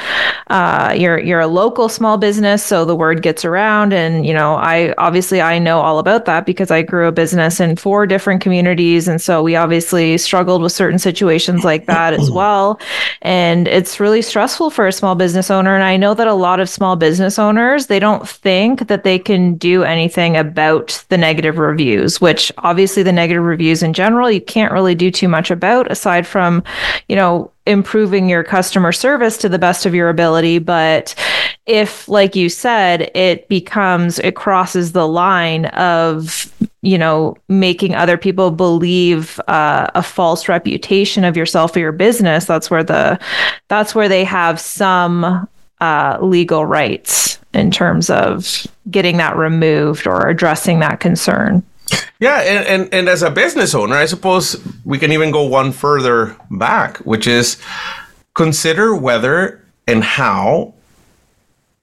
[0.48, 4.56] uh, you're you're a local small business, so the word gets around, and you know
[4.56, 8.42] I obviously I know all about that because I grew a business in four different
[8.42, 12.80] communities, and so we obviously struggled with certain situations like that as well,
[13.22, 16.60] and it's really stressful for a small business owner, and I know that a lot
[16.60, 21.58] of small business owners they don't think that they can do anything about the negative
[21.58, 25.90] reviews, which obviously the negative reviews in general you can't really do too much about
[25.90, 26.62] aside from,
[27.08, 30.58] you know, improving your customer service to the best of your ability.
[30.58, 31.14] But
[31.66, 36.52] if, like you said, it becomes, it crosses the line of,
[36.82, 42.44] you know, making other people believe uh, a false reputation of yourself or your business,
[42.44, 43.18] that's where the,
[43.68, 45.48] that's where they have some
[45.80, 51.62] uh, legal rights in terms of getting that removed or addressing that concern.
[52.20, 55.72] Yeah, and, and, and as a business owner, I suppose we can even go one
[55.72, 57.60] further back, which is
[58.34, 60.74] consider whether and how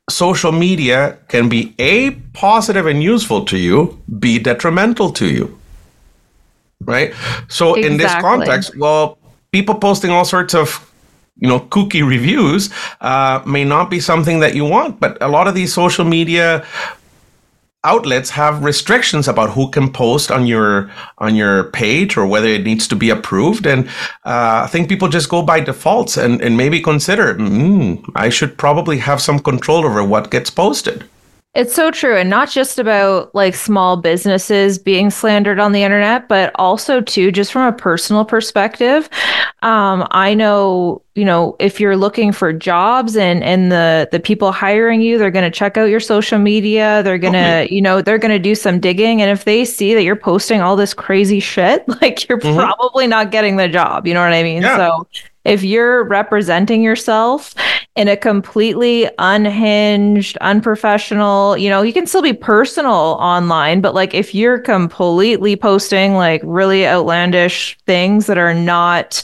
[0.10, 5.58] social media can be A, positive and useful to you, B, detrimental to you.
[6.82, 7.14] Right?
[7.50, 9.18] So in this context, well,
[9.52, 10.84] people posting all sorts of
[11.40, 12.70] you know kooky reviews
[13.02, 16.66] uh, may not be something that you want but a lot of these social media
[17.84, 22.64] outlets have restrictions about who can post on your on your page or whether it
[22.64, 23.66] needs to be approved.
[23.66, 23.88] And
[24.26, 28.58] uh, i think people just go by defaults and, and maybe consider mm, i should
[28.58, 31.06] probably have some control over what gets posted
[31.58, 32.16] It's so true.
[32.16, 37.32] And not just about like small businesses being slandered on the internet, but also, too,
[37.32, 39.10] just from a personal perspective.
[39.64, 44.52] Um, I know, you know, if you're looking for jobs and, and the, the people
[44.52, 47.02] hiring you, they're going to check out your social media.
[47.02, 49.24] They're going to, you know, they're going to do some digging.
[49.24, 53.32] And if they see that you're posting all this crazy shit, like you're probably not
[53.32, 54.06] getting the job.
[54.06, 54.62] You know what I mean?
[54.62, 54.78] Yeah.
[54.78, 55.08] So
[55.48, 57.56] if you're representing yourself
[57.96, 64.14] in a completely unhinged, unprofessional, you know, you can still be personal online, but like
[64.14, 69.24] if you're completely posting like really outlandish things that are not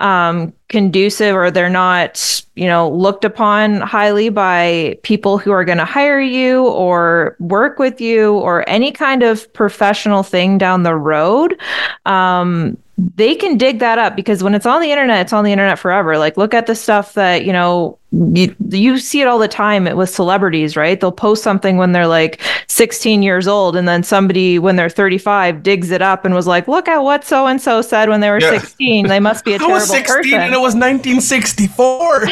[0.00, 5.78] um, conducive or they're not, you know, looked upon highly by people who are going
[5.78, 10.94] to hire you or work with you or any kind of professional thing down the
[10.94, 11.58] road,
[12.04, 15.52] um, they can dig that up because when it's on the internet, it's on the
[15.52, 16.16] internet forever.
[16.18, 19.84] Like, look at the stuff that, you know, you, you see it all the time
[19.96, 21.00] with celebrities, right?
[21.00, 25.62] They'll post something when they're like 16 years old, and then somebody, when they're 35,
[25.62, 28.30] digs it up and was like, look at what so and so said when they
[28.30, 28.58] were yeah.
[28.58, 29.08] 16.
[29.08, 30.40] They must be a terrible I was 16 person.
[30.40, 32.26] and it was 1964.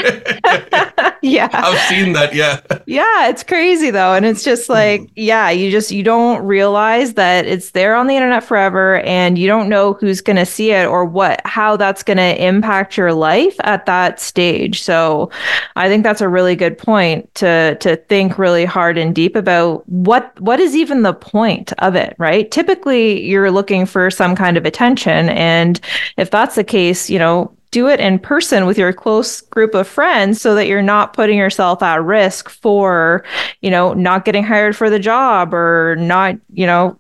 [1.23, 1.49] yeah.
[1.53, 2.33] I've seen that.
[2.35, 2.61] Yeah.
[2.87, 3.29] Yeah.
[3.29, 4.15] It's crazy though.
[4.15, 5.07] And it's just like, hmm.
[5.17, 9.47] yeah, you just, you don't realize that it's there on the internet forever and you
[9.47, 13.13] don't know who's going to see it or what, how that's going to impact your
[13.13, 14.83] life at that stage.
[14.83, 15.31] So,
[15.77, 19.89] I think that's a really good point to to think really hard and deep about
[19.89, 22.51] what what is even the point of it, right?
[22.51, 25.81] Typically, you're looking for some kind of attention, and
[26.17, 29.89] if that's the case, you know, do it in person with your close group of
[29.89, 33.25] friends so that you're not putting yourself at risk for,
[33.63, 36.99] you know, not getting hired for the job or not, you know,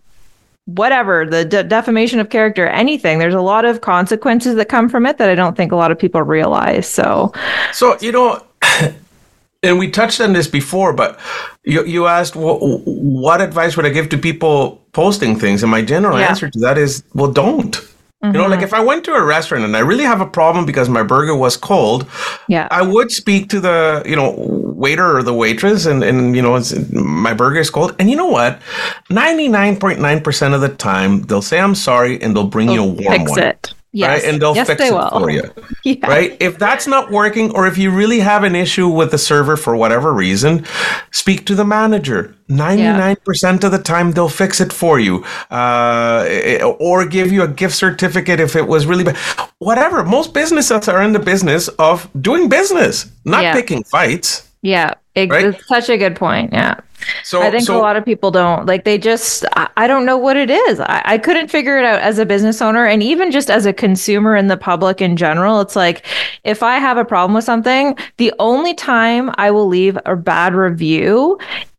[0.66, 5.04] whatever the de- defamation of character anything there's a lot of consequences that come from
[5.06, 7.32] it that i don't think a lot of people realize so
[7.72, 8.40] so you know
[9.62, 11.18] and we touched on this before, but
[11.64, 15.82] you, you asked what, what advice would I give to people posting things, and my
[15.82, 16.28] general yeah.
[16.28, 17.80] answer to that is, well, don't.
[18.22, 18.36] Mm-hmm.
[18.36, 18.66] You know, like mm-hmm.
[18.66, 21.34] if I went to a restaurant and I really have a problem because my burger
[21.34, 22.06] was cold,
[22.46, 26.40] yeah, I would speak to the you know waiter or the waitress, and and you
[26.40, 26.62] know
[26.92, 28.62] my burger is cold, and you know what,
[29.10, 32.68] ninety nine point nine percent of the time they'll say I'm sorry and they'll bring
[32.68, 33.40] they'll you a warm fix one.
[33.40, 33.74] It.
[33.92, 34.08] Yes.
[34.08, 34.32] Right?
[34.32, 35.10] And they'll yes, fix they it will.
[35.10, 35.42] for you.
[35.84, 36.06] yeah.
[36.06, 36.36] Right?
[36.40, 39.76] If that's not working, or if you really have an issue with the server for
[39.76, 40.64] whatever reason,
[41.10, 42.34] speak to the manager.
[42.48, 43.66] 99% yeah.
[43.66, 45.24] of the time, they'll fix it for you.
[45.50, 49.16] Uh, or give you a gift certificate if it was really bad.
[49.58, 50.02] Whatever.
[50.02, 53.52] Most businesses are in the business of doing business, not yeah.
[53.52, 54.48] picking fights.
[54.62, 54.94] Yeah.
[55.14, 55.46] It, right?
[55.46, 56.54] It's such a good point.
[56.54, 56.80] Yeah.
[57.24, 60.04] So I think so, a lot of people don't like they just I, I don't
[60.04, 60.80] know what it is.
[60.80, 63.72] I, I couldn't figure it out as a business owner and even just as a
[63.72, 65.60] consumer in the public in general.
[65.60, 66.06] It's like
[66.44, 70.54] if I have a problem with something, the only time I will leave a bad
[70.54, 71.38] review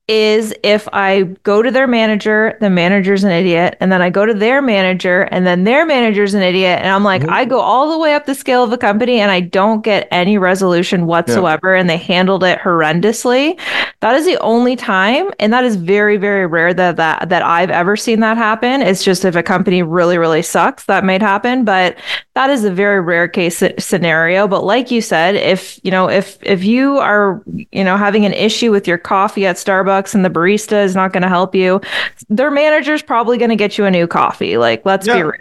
[0.10, 4.26] is if I go to their manager, the manager's an idiot, and then I go
[4.26, 7.32] to their manager, and then their manager's an idiot, and I'm like, mm-hmm.
[7.34, 10.10] I go all the way up the scale of the company, and I don't get
[10.12, 11.80] any resolution whatsoever, yeah.
[11.80, 13.58] and they handled it horrendously.
[14.02, 17.70] That is the only time, and that is very, very rare that that that I've
[17.70, 18.82] ever seen that happen.
[18.82, 21.96] It's just if a company really, really sucks, that might happen, but
[22.34, 24.50] that is a very rare case scenario.
[24.50, 27.42] But like you said, if you know, if if you are
[27.72, 30.96] you know having an issue with your coffee at Starbucks Starbucks and the barista is
[30.96, 31.82] not going to help you,
[32.30, 34.58] their manager's probably going to get you a new coffee.
[34.58, 35.16] Like, let's yeah.
[35.16, 35.34] be real.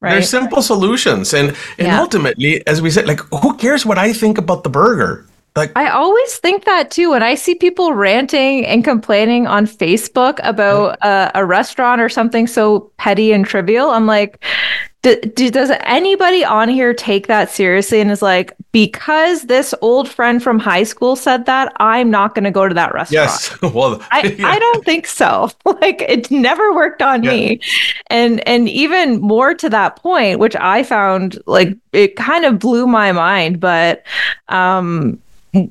[0.00, 0.12] Right?
[0.12, 1.32] They're simple solutions.
[1.32, 2.00] And and yeah.
[2.00, 5.26] ultimately, as we said, like who cares what I think about the burger?
[5.56, 7.10] Like I always think that too.
[7.10, 12.46] When I see people ranting and complaining on Facebook about uh, a restaurant or something
[12.46, 14.44] so petty and trivial, I'm like,
[15.04, 20.08] do, do, does anybody on here take that seriously and is like, because this old
[20.08, 23.28] friend from high school said that, I'm not going to go to that restaurant?
[23.28, 23.58] Yes.
[23.74, 24.46] Well, I, yeah.
[24.46, 25.50] I don't think so.
[25.64, 27.30] like it never worked on yeah.
[27.30, 27.60] me.
[28.06, 32.86] And and even more to that point, which I found like it kind of blew
[32.86, 34.04] my mind, but
[34.48, 35.20] um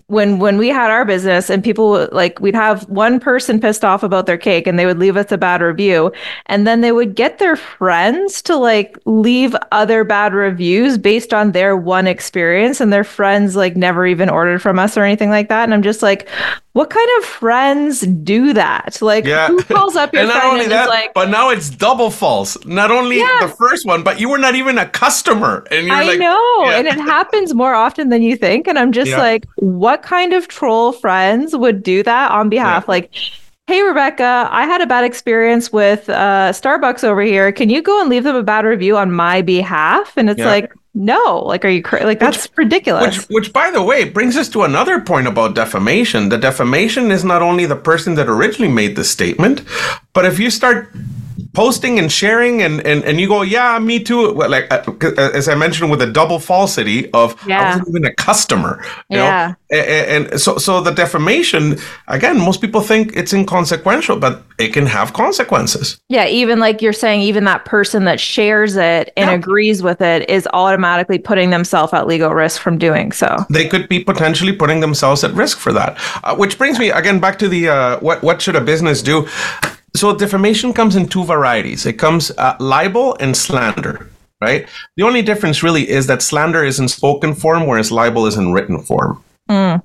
[0.07, 4.03] when when we had our business and people like we'd have one person pissed off
[4.03, 6.11] about their cake and they would leave us a bad review
[6.45, 11.51] and then they would get their friends to like leave other bad reviews based on
[11.51, 15.49] their one experience and their friends like never even ordered from us or anything like
[15.49, 16.29] that and i'm just like
[16.73, 18.99] what kind of friends do that?
[18.99, 19.47] Like, yeah.
[19.47, 22.57] who calls up your and friend and that, like, but now it's double false.
[22.65, 23.37] Not only yeah.
[23.41, 26.63] the first one, but you were not even a customer, and you're I like, know,
[26.65, 26.79] yeah.
[26.79, 28.67] and it happens more often than you think.
[28.67, 29.45] And I'm just like,
[29.79, 32.87] what kind of troll friends would do that on behalf?
[32.87, 33.13] Like,
[33.67, 37.51] hey Rebecca, I had a bad experience with uh, Starbucks over here.
[37.51, 40.15] Can you go and leave them a bad review on my behalf?
[40.17, 43.71] And it's like, no like are you cra- like that's which, ridiculous which, which by
[43.71, 47.75] the way brings us to another point about defamation the defamation is not only the
[47.75, 49.63] person that originally made the statement
[50.13, 50.93] but if you start
[51.53, 54.31] posting and sharing and, and, and you go, yeah, me too.
[54.31, 57.61] Like, uh, uh, as I mentioned with a double falsity of, yeah.
[57.61, 59.55] I wasn't even a customer, you yeah.
[59.71, 59.77] know?
[59.77, 61.77] And, and, so, so the defamation,
[62.07, 65.99] again, most people think it's inconsequential, but it can have consequences.
[66.09, 66.27] Yeah.
[66.27, 69.35] Even like you're saying, even that person that shares it and yeah.
[69.35, 73.35] agrees with it is automatically putting themselves at legal risk from doing so.
[73.49, 75.97] They could be potentially putting themselves at risk for that.
[76.23, 79.27] Uh, which brings me again back to the, uh, what, what should a business do?
[79.95, 81.85] So defamation comes in two varieties.
[81.85, 84.09] It comes uh, libel and slander,
[84.41, 84.67] right?
[84.97, 88.53] The only difference really is that slander is in spoken form, whereas libel is in
[88.53, 89.23] written form.
[89.49, 89.81] Mm.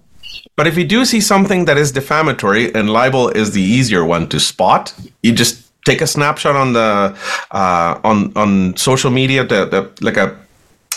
[0.57, 4.29] But if you do see something that is defamatory, and libel is the easier one
[4.29, 7.17] to spot, you just take a snapshot on the
[7.51, 10.37] uh, on on social media, the, the like a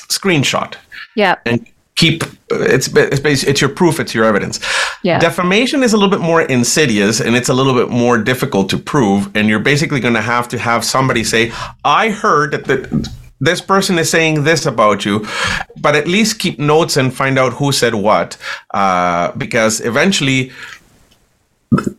[0.09, 0.75] screenshot,
[1.15, 1.35] Yeah.
[1.45, 1.65] and
[2.01, 4.59] keep it's it's it's your proof, it's your evidence.
[5.03, 5.19] Yeah.
[5.19, 8.77] Defamation is a little bit more insidious and it's a little bit more difficult to
[8.77, 11.51] prove, and you're basically going to have to have somebody say,
[11.85, 13.11] "I heard that." The,
[13.43, 15.25] this person is saying this about you,
[15.79, 18.37] but at least keep notes and find out who said what,
[18.71, 20.51] uh, because eventually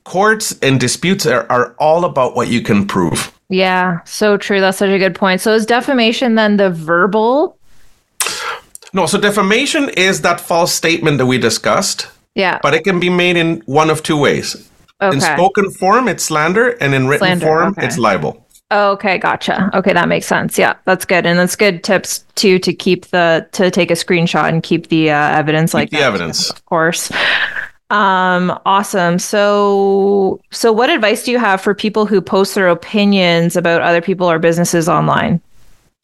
[0.05, 3.33] courts and disputes are, are all about what you can prove.
[3.49, 4.05] Yeah.
[4.05, 4.61] So true.
[4.61, 5.41] That's such a good point.
[5.41, 7.59] So is defamation then the verbal?
[8.93, 12.59] No, so defamation is that false statement that we discussed, Yeah.
[12.63, 14.69] but it can be made in one of two ways.
[15.01, 15.17] Okay.
[15.17, 17.87] In spoken form, it's slander, and in written Slander, form, okay.
[17.87, 18.47] it's libel.
[18.71, 19.71] Okay, gotcha.
[19.75, 20.59] Okay, that makes sense.
[20.59, 24.49] Yeah, that's good, and that's good tips too to keep the to take a screenshot
[24.49, 26.51] and keep the uh, evidence like the that, evidence.
[26.51, 27.11] of course.
[27.91, 29.19] Um, awesome.
[29.19, 34.01] So, so what advice do you have for people who post their opinions about other
[34.01, 35.43] people or businesses online?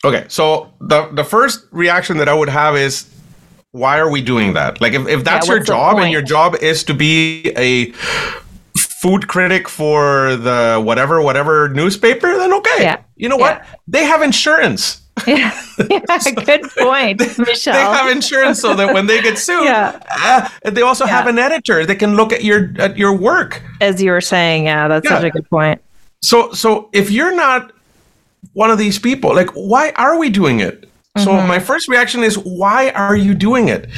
[0.05, 3.09] Okay, so the the first reaction that I would have is,
[3.73, 4.81] why are we doing that?
[4.81, 7.93] Like, if, if that's your job and your job is to be a
[8.77, 12.83] food critic for the whatever whatever newspaper, then okay.
[12.83, 13.03] Yeah.
[13.17, 13.59] You know what?
[13.59, 13.75] Yeah.
[13.87, 15.03] They have insurance.
[15.27, 15.51] Yeah,
[15.91, 15.99] yeah
[16.45, 17.75] good point, Michel.
[17.75, 20.01] They have insurance so that when they get sued, Yeah.
[20.23, 23.61] uh, they also have an editor that can look at your at your work.
[23.81, 25.83] As you were saying, yeah, that's such a good point.
[26.23, 27.73] So so if you're not
[28.53, 30.89] one of these people, like why are we doing it?
[31.19, 31.49] So Mm-hmm.
[31.49, 33.89] my first reaction is why are you doing it?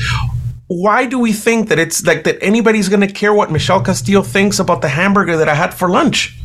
[0.68, 4.22] Why do we think that it's like that anybody's going to care what Michel Castillo
[4.22, 6.38] thinks about the hamburger that I had for lunch?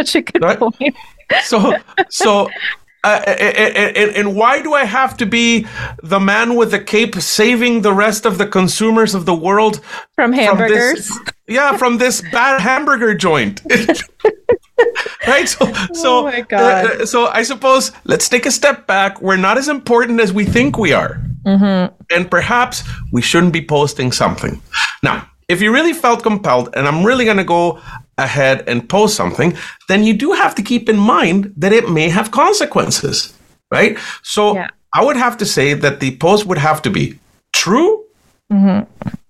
[0.00, 0.58] Such a good Right.
[0.58, 0.96] point.
[1.38, 2.50] So so
[3.04, 5.66] uh, and, and, and why do I have to be
[6.02, 9.80] the man with the cape saving the rest of the consumers of the world
[10.14, 11.08] From from hamburgers.
[11.08, 13.60] this, yeah, from this bad hamburger joint.
[15.26, 15.48] right?
[15.48, 19.20] So, so, Oh uh, so I suppose let's take a step back.
[19.20, 21.92] We're not as important as we think we are, Mm-hmm.
[22.14, 24.62] and perhaps we shouldn't be posting something.
[25.02, 27.80] Now, if you really felt compelled, and I'm really going to go
[28.18, 29.56] ahead and post something,
[29.88, 33.32] then you do have to keep in mind that it may have consequences,
[33.70, 33.98] right?
[34.22, 34.68] So, Yeah.
[34.94, 37.18] I would have to say that the post would have to be
[37.52, 38.04] true
[38.52, 38.84] mm-hmm.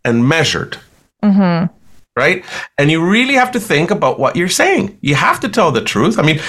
[0.04, 0.78] and measured.
[1.22, 1.72] Mm-hmm.
[2.14, 2.44] Right?
[2.76, 4.98] And you really have to think about what you're saying.
[5.00, 6.18] You have to tell the truth.
[6.18, 6.40] I mean,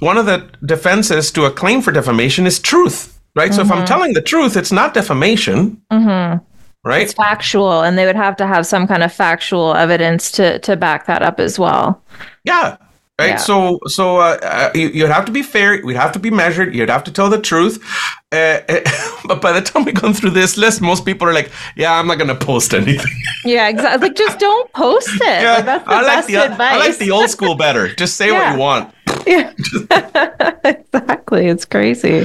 [0.00, 3.20] one of the defenses to a claim for defamation is truth.
[3.36, 3.52] Right?
[3.52, 3.86] So if I'm mm-hmm.
[3.86, 5.82] telling the truth, it's not defamation.
[6.84, 7.02] Right?
[7.02, 10.76] It's factual, and they would have to have some kind of factual evidence to to
[10.76, 12.02] back that up as well.
[12.44, 12.76] Yeah.
[13.16, 13.28] Right.
[13.28, 13.36] Yeah.
[13.36, 15.80] So, so uh, uh, you, you'd have to be fair.
[15.84, 16.74] We'd have to be measured.
[16.74, 17.78] You'd have to tell the truth.
[18.32, 18.58] Uh,
[19.28, 22.08] but by the time we go through this list, most people are like, "Yeah, I'm
[22.08, 23.12] not going to post anything."
[23.46, 24.08] Yeah, exactly.
[24.08, 25.42] Like, just don't post it.
[25.42, 26.72] yeah, like, that's the I like best the advice.
[26.72, 27.94] I like the old school better.
[27.94, 28.38] Just say Yeah.
[28.48, 28.93] what you want.
[29.26, 29.52] Yeah.
[30.64, 31.46] exactly.
[31.46, 32.24] It's crazy.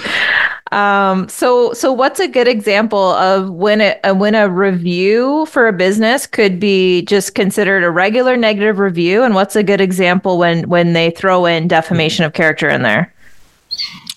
[0.72, 5.68] Um, so so what's a good example of when it uh, when a review for
[5.68, 10.38] a business could be just considered a regular negative review and what's a good example
[10.38, 13.12] when when they throw in defamation of character in there?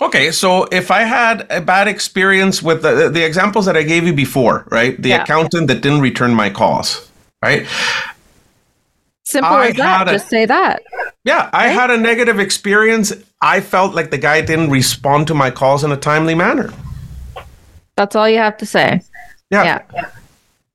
[0.00, 4.04] Okay, so if I had a bad experience with the, the examples that I gave
[4.04, 5.00] you before, right?
[5.00, 5.22] The Yeah.
[5.22, 7.08] accountant that didn't return my calls,
[7.42, 7.66] right?
[9.32, 10.08] Simple I as that.
[10.08, 10.82] a- Just say that.
[11.24, 13.12] Yeah, I had a negative experience.
[13.40, 16.70] I felt like the guy didn't respond to my calls in a timely manner.
[17.96, 19.00] That's all you have to say.
[19.50, 19.64] Yeah.
[19.94, 20.08] Yeah.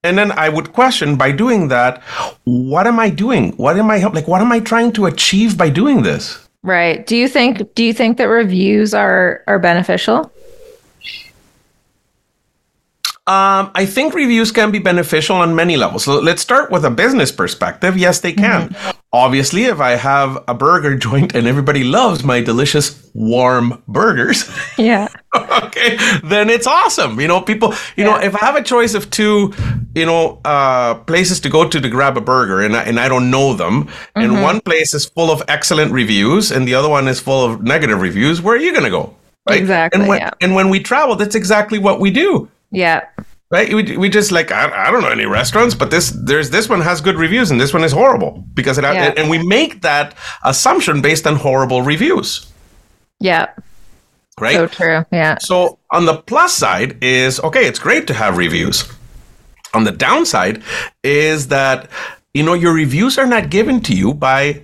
[0.04, 2.02] And then I would question by doing that,
[2.46, 3.52] what am I doing?
[3.58, 6.48] What am I help- like what am I trying to achieve by doing this?
[6.64, 7.06] Right.
[7.06, 10.32] Do you think do you think that reviews are are beneficial?
[13.28, 16.06] Um, I think reviews can be beneficial on many levels.
[16.06, 17.98] So let's start with a business perspective.
[17.98, 18.74] Yes, they can.
[19.12, 25.10] Obviously, if I have a burger joint and everybody loves my delicious warm burgers, Yeah.
[25.64, 27.20] okay, then it's awesome.
[27.20, 29.54] You know, people, you know, if I have a choice of two,
[29.94, 33.10] you know, uh, places to go to to grab a burger and I, and I
[33.10, 37.10] don't know them, and one place is full of excellent reviews and the other one
[37.10, 39.14] is full of negative reviews, where are you going to go?
[39.50, 39.60] Right?
[39.60, 40.32] Exactly, And when, yeah.
[40.40, 43.02] and when we travel, that's exactly what we do Yeah.
[43.50, 46.68] right we, we just like I, I don't know any restaurants but this there's this
[46.70, 49.14] one has good reviews and this one is horrible because it Yeah.
[49.18, 52.52] and we make that assumption based on horrible reviews
[53.20, 53.48] Yeah.
[54.40, 55.06] right So true.
[55.12, 55.38] Yeah.
[55.40, 58.84] so on the plus side is okay it's great to have reviews
[59.74, 60.62] on the downside
[61.04, 61.90] is that
[62.34, 64.62] you know your reviews are not given to you by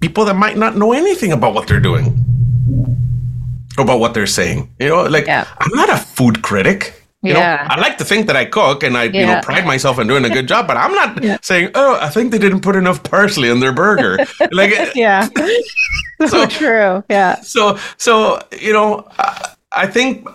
[0.00, 2.06] people that might not know anything about what they're doing
[3.78, 5.46] about what they're saying you know like Yeah.
[5.58, 7.56] i'm not a food critic you Yeah.
[7.68, 10.06] know, I like to think that I cook and I, you know, pride myself in
[10.06, 11.36] doing a good job, but I'm not Yeah.
[11.42, 14.18] saying, "Oh, I think they didn't put enough parsley in their burger."
[14.52, 15.28] like, Yeah.
[16.28, 17.02] so, true.
[17.10, 17.40] Yeah.
[17.40, 19.06] So so you know,
[19.72, 20.28] I think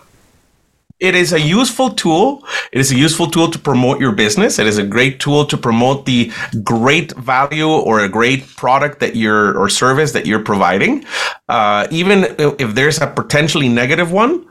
[0.98, 2.42] it is a useful tool.
[2.72, 4.58] It is a useful tool to promote your business.
[4.58, 6.32] It is a great tool to promote the
[6.64, 11.04] great value or a great product that you're or service that you're providing.
[11.50, 14.42] Uh, even if there's a potentially negative one,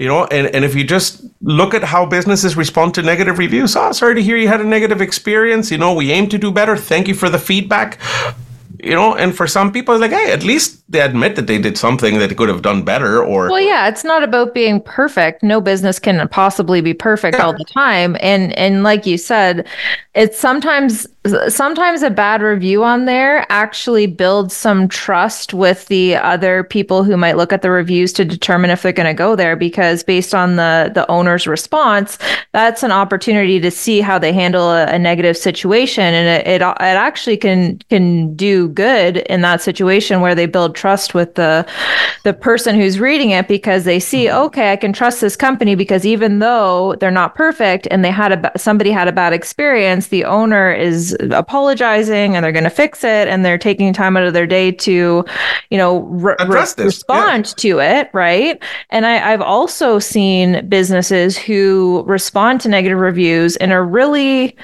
[0.00, 3.76] you know, and, and if you just look at how businesses respond to negative reviews,
[3.76, 5.70] oh, sorry to hear you had a negative experience.
[5.70, 6.74] You know, we aim to do better.
[6.76, 7.98] Thank you for the feedback
[8.82, 11.58] you know and for some people it's like hey at least they admit that they
[11.58, 15.42] did something that could have done better or well yeah it's not about being perfect.
[15.42, 17.44] No business can possibly be perfect yeah.
[17.44, 18.16] all the time.
[18.20, 19.66] And and like you said
[20.14, 21.06] it's sometimes
[21.48, 27.16] sometimes a bad review on there actually builds some trust with the other people who
[27.16, 30.34] might look at the reviews to determine if they're going to go there because based
[30.34, 32.18] on the the owner's response
[32.52, 36.02] that's an opportunity to see how they handle a, a negative situation.
[36.02, 40.74] And it, it it actually can can do good in that situation where they build
[40.80, 41.66] trust with the
[42.24, 44.46] the person who's reading it because they see mm-hmm.
[44.46, 48.32] okay I can trust this company because even though they're not perfect and they had
[48.32, 53.04] a somebody had a bad experience the owner is apologizing and they're going to fix
[53.04, 55.24] it and they're taking time out of their day to
[55.68, 56.36] you know re-
[56.78, 57.52] respond yeah.
[57.56, 63.70] to it right and I, i've also seen businesses who respond to negative reviews in
[63.70, 64.56] a really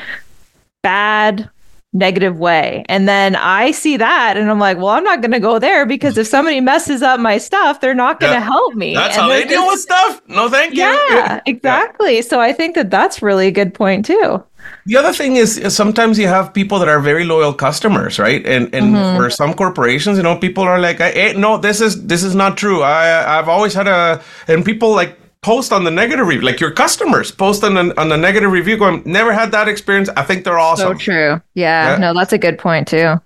[0.82, 1.50] bad
[1.96, 2.84] negative way.
[2.88, 5.86] And then I see that and I'm like, well, I'm not going to go there
[5.86, 8.44] because if somebody messes up my stuff, they're not going to yeah.
[8.44, 8.94] help me.
[8.94, 10.22] That's and how they just, deal with stuff.
[10.28, 10.82] No, thank you.
[10.82, 12.16] Yeah, exactly.
[12.16, 12.20] Yeah.
[12.22, 14.44] So I think that that's really a good point too.
[14.86, 18.44] The other thing is, is, sometimes you have people that are very loyal customers, right?
[18.44, 19.16] And and mm-hmm.
[19.16, 22.56] for some corporations, you know, people are like, hey, no, this is this is not
[22.56, 22.82] true.
[22.82, 26.70] I I've always had a and people like post on the negative review, like your
[26.70, 30.08] customers post on the, on the negative review, going, never had that experience.
[30.16, 30.92] I think they're awesome.
[30.92, 31.40] So true.
[31.54, 31.98] Yeah, yeah.
[31.98, 33.20] No, that's a good point too.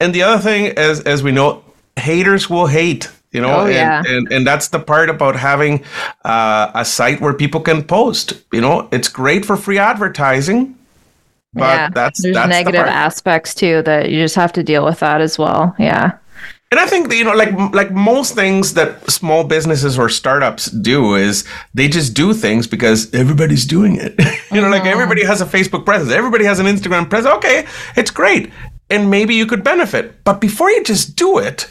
[0.00, 1.64] And the other thing, as as we know,
[1.96, 4.02] haters will hate you know oh, and, yeah.
[4.06, 5.82] and, and that's the part about having
[6.24, 10.76] uh, a site where people can post you know it's great for free advertising
[11.54, 14.84] but yeah, that's there's that's negative the aspects too that you just have to deal
[14.84, 15.74] with that as well.
[15.78, 16.18] Yeah.
[16.74, 21.14] And I think you know, like like most things that small businesses or startups do
[21.14, 24.18] is they just do things because everybody's doing it.
[24.50, 27.32] you know, like everybody has a Facebook presence, everybody has an Instagram presence.
[27.36, 27.64] Okay,
[27.94, 28.50] it's great,
[28.90, 30.24] and maybe you could benefit.
[30.24, 31.70] But before you just do it,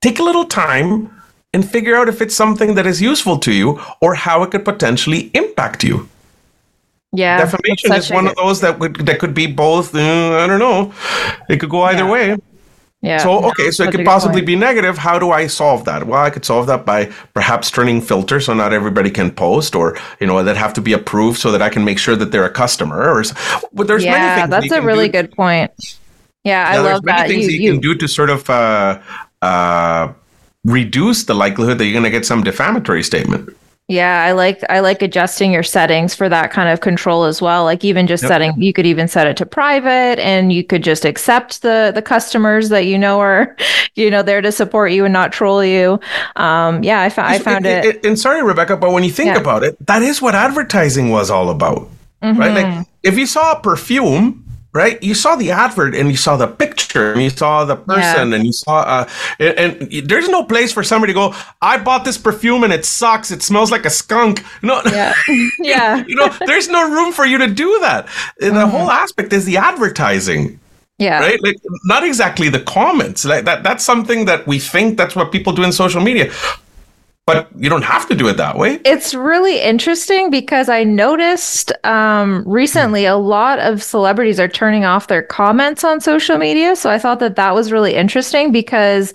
[0.00, 1.14] take a little time
[1.54, 4.64] and figure out if it's something that is useful to you or how it could
[4.64, 6.08] potentially impact you.
[7.12, 8.32] Yeah, defamation is one good...
[8.32, 9.94] of those that would that could be both.
[9.94, 10.92] Uh, I don't know.
[11.48, 12.10] It could go either yeah.
[12.10, 12.36] way.
[13.00, 13.18] Yeah.
[13.18, 14.46] So okay, so it could possibly point.
[14.46, 14.98] be negative.
[14.98, 16.08] How do I solve that?
[16.08, 19.96] Well, I could solve that by perhaps turning filters so not everybody can post, or
[20.20, 22.44] you know that have to be approved so that I can make sure that they're
[22.44, 23.08] a customer.
[23.08, 23.22] Or
[23.72, 25.12] but there's yeah, many things Yeah, that's a really do.
[25.12, 25.70] good point.
[26.42, 27.28] Yeah, yeah I love many that.
[27.28, 29.00] Things you, you, you can do to sort of uh,
[29.42, 30.12] uh,
[30.64, 33.56] reduce the likelihood that you're going to get some defamatory statement.
[33.90, 37.64] Yeah, I like I like adjusting your settings for that kind of control as well.
[37.64, 38.28] Like even just yep.
[38.28, 42.02] setting you could even set it to private and you could just accept the the
[42.02, 43.56] customers that you know are
[43.94, 45.98] you know there to support you and not troll you.
[46.36, 49.28] Um yeah, I, I found it, it, it, And sorry Rebecca, but when you think
[49.28, 49.40] yeah.
[49.40, 51.88] about it, that is what advertising was all about.
[52.22, 52.38] Mm-hmm.
[52.38, 52.62] Right?
[52.62, 54.47] Like if you saw a perfume
[54.78, 55.02] right?
[55.02, 58.36] You saw the advert and you saw the picture and you saw the person yeah.
[58.36, 59.08] and you saw, uh,
[59.40, 62.84] and, and, there's no place for somebody to go, I bought this perfume and it
[62.84, 63.32] sucks.
[63.32, 64.44] It smells like a skunk.
[64.62, 65.12] No, yeah.
[65.58, 66.04] yeah.
[66.06, 68.06] you know, there's no room for you to do that.
[68.40, 68.54] And mm-hmm.
[68.54, 70.60] the whole aspect is the advertising.
[70.98, 71.18] Yeah.
[71.18, 71.42] Right?
[71.42, 73.24] Like not exactly the comments.
[73.24, 76.32] Like that that's something that we think that's what people do in social media
[77.28, 78.80] but you don't have to do it that way.
[78.86, 85.08] It's really interesting because I noticed um, recently a lot of celebrities are turning off
[85.08, 86.74] their comments on social media.
[86.74, 89.12] So I thought that that was really interesting because,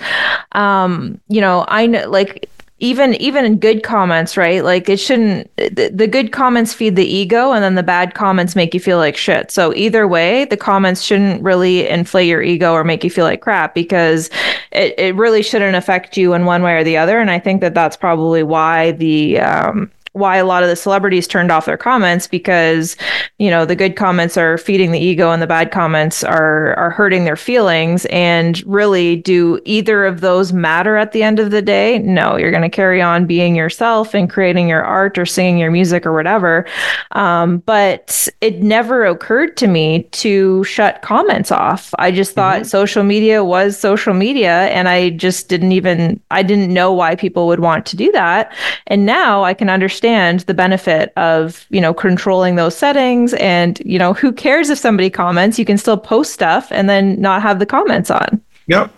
[0.51, 4.63] um, you know, I know like even even in good comments right?
[4.63, 8.55] Like it shouldn't the, the, good comments feed the ego and then the bad comments
[8.55, 9.51] make you feel like shit.
[9.51, 13.41] So either way the comments shouldn't really inflate your ego or make you feel like
[13.41, 14.29] crap because
[14.71, 17.19] it, it really shouldn't affect you in one way or the other.
[17.19, 21.27] And i think that that's probably why the um, why a lot of the celebrities
[21.27, 22.95] turned off their comments because
[23.39, 26.91] you know the good comments are feeding the ego and the bad comments are are
[26.91, 28.05] hurting their feelings.
[28.05, 31.97] And really do either of those matter at the end of the day?
[31.99, 35.71] No you're going to carry on being yourself and creating your art or singing your
[35.71, 36.65] music or whatever.
[37.11, 41.93] Um, but it never occurred to me to shut comments off.
[41.97, 42.67] I just thought mm-hmm.
[42.67, 47.47] social media was social media and i just didn't even i didn't know why people
[47.47, 48.53] would want to do that.
[48.87, 53.79] And now i can understand understand the benefit of you know controlling those settings and
[53.85, 57.41] you know who cares if somebody comments you can still post stuff and then not
[57.41, 58.91] have the comments on yep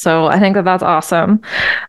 [0.00, 1.40] So I think that that's awesome.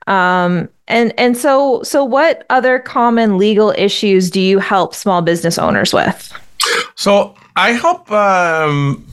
[0.07, 5.59] Um, and and so so what other common legal issues do you help small business
[5.59, 6.33] owners with?
[6.95, 9.05] So I help um,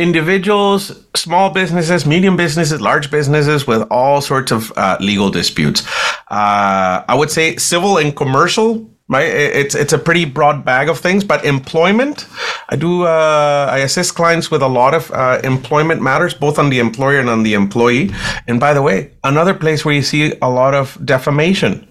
[0.00, 5.86] individuals, small businesses, medium businesses, large businesses with all sorts of uh, legal disputes.
[6.30, 9.26] Uh, I would say civil and commercial right?
[9.26, 12.26] It's it's a pretty broad bag of things, but employment,
[12.68, 16.70] I do uh, I assist clients with a lot of uh, employment matters, both on
[16.70, 18.12] the employer and on the employee.
[18.46, 21.86] And by the way, another place where you see a lot of defamation.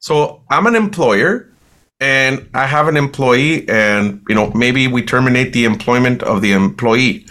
[0.00, 1.48] So I'm an employer.
[1.98, 6.52] And I have an employee, and you know maybe we terminate the employment of the
[6.52, 7.26] employee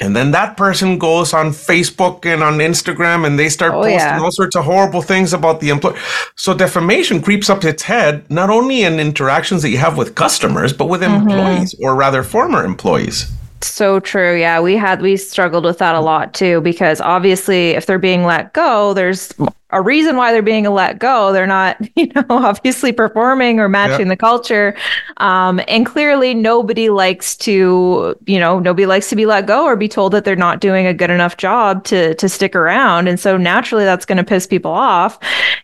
[0.00, 3.98] and then that person goes on Facebook and on Instagram and they start oh, posting
[3.98, 4.20] yeah.
[4.20, 5.98] all sorts of horrible things about the employee.
[6.34, 10.74] So defamation creeps up its head, not only in interactions that you have with customers,
[10.74, 11.30] but with mm-hmm.
[11.30, 13.32] employees or rather former employees.
[13.62, 14.38] So true.
[14.38, 18.24] Yeah, we had we struggled with that a lot too because obviously if they're being
[18.24, 19.32] let go, there's
[19.70, 21.32] a reason why they're being let go.
[21.32, 24.76] They're not, you know, obviously performing or matching the culture.
[25.16, 29.74] Um, and clearly nobody likes to, you know, nobody likes to be let go or
[29.74, 33.08] be told that they're not doing a good enough job to to stick around.
[33.08, 35.18] And so naturally that's going to piss people off.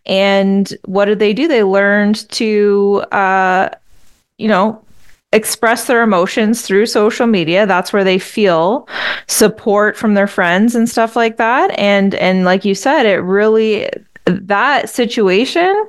[0.06, 1.46] And what did they do?
[1.46, 3.68] They learned to uh,
[4.38, 4.82] you know,
[5.32, 8.86] express their emotions through social media that's where they feel
[9.28, 13.88] support from their friends and stuff like that and and like you said it really
[14.26, 15.88] that situation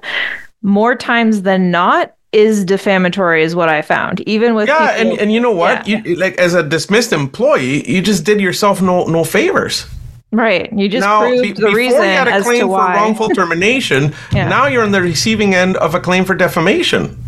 [0.62, 5.22] more times than not is defamatory is what i found even with yeah people, and,
[5.22, 6.02] and you know what yeah.
[6.06, 9.86] you like as a dismissed employee you just did yourself no no favors
[10.34, 10.74] Right.
[10.74, 12.96] You just now, proved be, the reason you had a claim for why.
[12.96, 14.16] wrongful termination.
[14.34, 14.50] yeah.
[14.50, 17.24] Now you're on the receiving end of a claim for defamation.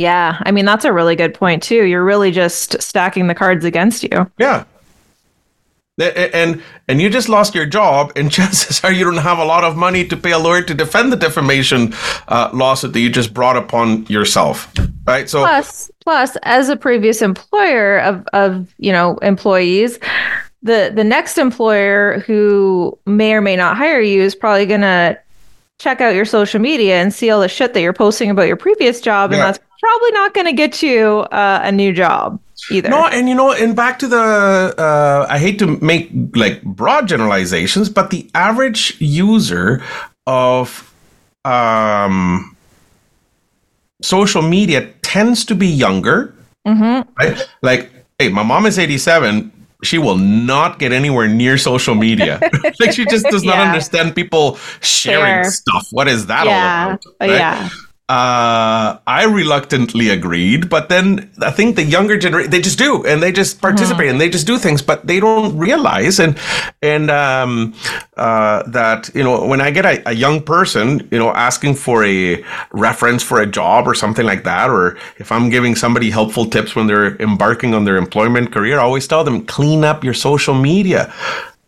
[0.00, 1.84] Yeah, I mean that's a really good point too.
[1.84, 4.30] You're really just stacking the cards against you.
[4.38, 4.64] Yeah.
[5.98, 9.62] And and you just lost your job, and chances are you don't have a lot
[9.62, 11.92] of money to pay a lawyer to defend the defamation
[12.28, 14.72] uh, lawsuit that you just brought upon yourself,
[15.06, 15.28] right?
[15.28, 19.98] So plus, plus, as a previous employer of of you know employees,
[20.62, 25.18] the the next employer who may or may not hire you is probably gonna
[25.78, 28.56] check out your social media and see all the shit that you're posting about your
[28.56, 32.88] previous job, and that's probably not going to get you uh, a new job either.
[32.88, 37.08] No, and you know, and back to the, uh, I hate to make like broad
[37.08, 39.82] generalizations, but the average user
[40.26, 40.92] of
[41.44, 42.56] um,
[44.02, 46.34] social media tends to be younger.
[46.66, 47.10] Mm-hmm.
[47.18, 47.48] Right?
[47.62, 49.52] Like, hey, my mom is 87
[49.82, 52.38] she will not get anywhere near social media.
[52.80, 53.62] like she just does not yeah.
[53.62, 55.50] understand people sharing Fair.
[55.50, 55.88] stuff.
[55.90, 56.52] What is that yeah.
[56.52, 57.04] all about?
[57.18, 57.30] Right?
[57.30, 57.70] Yeah
[58.10, 63.22] uh, I reluctantly agreed, but then I think the younger generation they just do, and
[63.22, 64.10] they just participate, mm-hmm.
[64.10, 66.36] and they just do things, but they don't realize and
[66.82, 67.72] and um,
[68.16, 72.04] uh, that you know when I get a, a, young person, you know, asking for
[72.04, 76.46] a reference for a job or something like that, or if I'm giving somebody helpful
[76.46, 80.14] tips when they're embarking on their employment career, I always tell them clean up your
[80.14, 81.14] social media.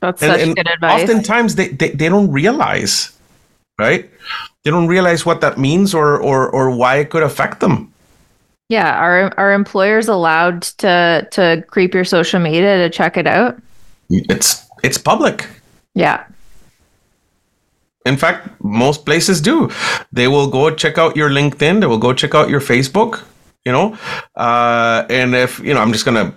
[0.00, 1.02] That's and, such and good advice.
[1.02, 3.16] Oftentimes they, they, they don't realize,
[3.78, 4.10] right?
[4.64, 7.92] They don't realize what that means or or or why it could affect them.
[8.68, 13.60] Yeah, are are employers allowed to to creep your social media to check it out?
[14.08, 15.46] It's it's public.
[15.94, 16.24] Yeah.
[18.04, 19.70] In fact, most places do.
[20.10, 23.22] They will go check out your LinkedIn, they will go check out your Facebook,
[23.64, 23.96] you know
[24.36, 26.34] uh, and if you know i'm just gonna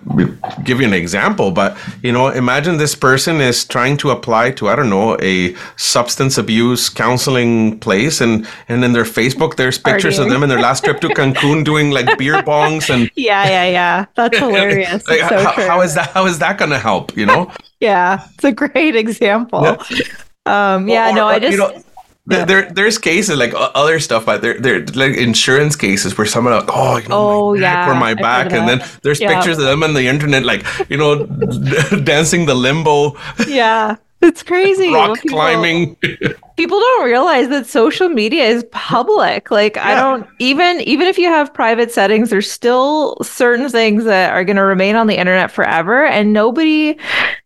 [0.64, 4.68] give you an example but you know imagine this person is trying to apply to
[4.68, 10.18] i don't know a substance abuse counseling place and and in their facebook there's pictures
[10.18, 10.26] Partying.
[10.26, 13.64] of them in their last trip to cancun doing like beer bongs and yeah yeah
[13.64, 17.26] yeah that's hilarious like, so how, how is that how is that gonna help you
[17.26, 17.50] know
[17.80, 20.02] yeah it's a great example yeah.
[20.46, 21.82] um yeah or, no i just you know.
[22.26, 26.68] There, there's cases like other stuff, but there, there like insurance cases where someone, like,
[26.68, 27.90] oh, you know, oh, my yeah.
[27.90, 29.32] or my back, and then there's yeah.
[29.32, 31.24] pictures of them on the internet, like you know,
[32.04, 33.16] dancing the limbo.
[33.46, 33.96] Yeah,
[34.26, 34.92] it's crazy.
[34.92, 35.96] Rock people, climbing.
[36.56, 39.50] people don't realize that social media is public.
[39.50, 39.90] Like yeah.
[39.90, 44.44] I don't even even if you have private settings, there's still certain things that are
[44.44, 46.96] going to remain on the internet forever and nobody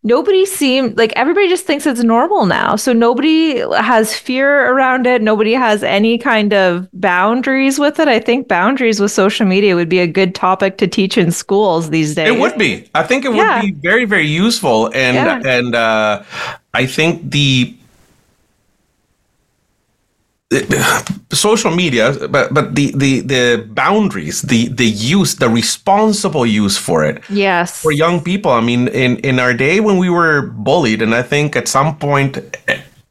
[0.03, 2.75] nobody seems like everybody just thinks it's normal now.
[2.75, 5.21] So nobody has fear around it.
[5.21, 8.07] Nobody has any kind of boundaries with it.
[8.07, 11.89] I think boundaries with social media would be a good topic to teach in schools
[11.89, 12.29] these days.
[12.29, 12.89] It would be.
[12.95, 13.61] I think it yeah.
[13.61, 15.41] would be very very useful and yeah.
[15.45, 16.23] and uh
[16.73, 17.75] I think the
[21.31, 27.05] social media, but but the the the boundaries, the the use, the responsible use for
[27.05, 27.23] it.
[27.29, 27.81] Yes.
[27.81, 31.23] For young people, I mean, in in our day when we were bullied, and I
[31.23, 32.37] think at some point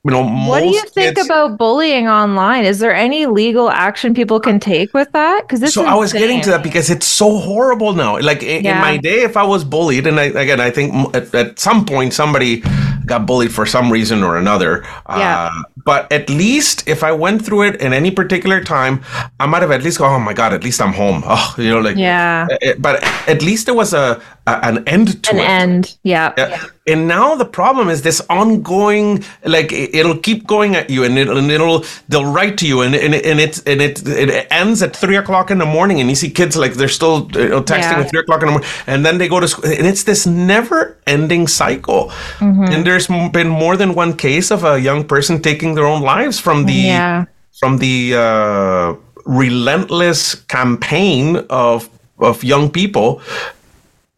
[0.02, 2.64] you know, what do you think kids, about bullying online?
[2.64, 5.42] Is there any legal action people can take with that?
[5.42, 5.74] Because this.
[5.74, 8.18] So I was getting to that because it's so horrible now.
[8.18, 8.76] Like in, yeah.
[8.76, 11.84] in my day, if I was bullied, and I, again, I think at, at, some
[11.84, 12.62] point somebody
[13.04, 14.84] got bullied for some reason or another.
[15.06, 15.50] Yeah.
[15.52, 19.02] Uh, but at least if I went through it in any particular time,
[19.38, 21.22] I might have at least gone, oh my God, at least I'm home.
[21.32, 22.48] Oh, you know, like, yeah.
[22.50, 25.42] Eh, eh, but at least there was a, a an end to an it.
[25.42, 25.98] An end.
[26.02, 26.32] Yeah.
[26.36, 26.64] yeah.
[26.86, 31.36] And now the problem is this ongoing, like it'll keep going at you and it'll,
[31.36, 34.96] and it'll they'll write to you and, and, and, it, and it, it ends at
[34.96, 38.00] three o'clock in the morning and you see kids like they're still texting yeah.
[38.00, 40.26] at three o'clock in the morning and then they go to school and it's this
[40.26, 42.08] never ending cycle.
[42.38, 42.72] Mm-hmm.
[42.72, 46.40] And there's been more than one case of a young person taking their own lives
[46.40, 47.26] from the, yeah.
[47.58, 48.94] from the, uh,
[49.26, 53.20] relentless campaign of of young people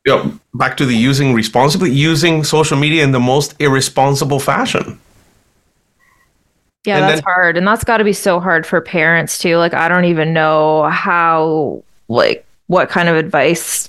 [0.04, 4.98] you know, back to the using responsibly, using social media in the most irresponsible fashion.
[6.84, 7.56] Yeah, and that's then, hard.
[7.56, 9.56] And that's got to be so hard for parents too.
[9.58, 13.88] Like, I don't even know how, like, what kind of advice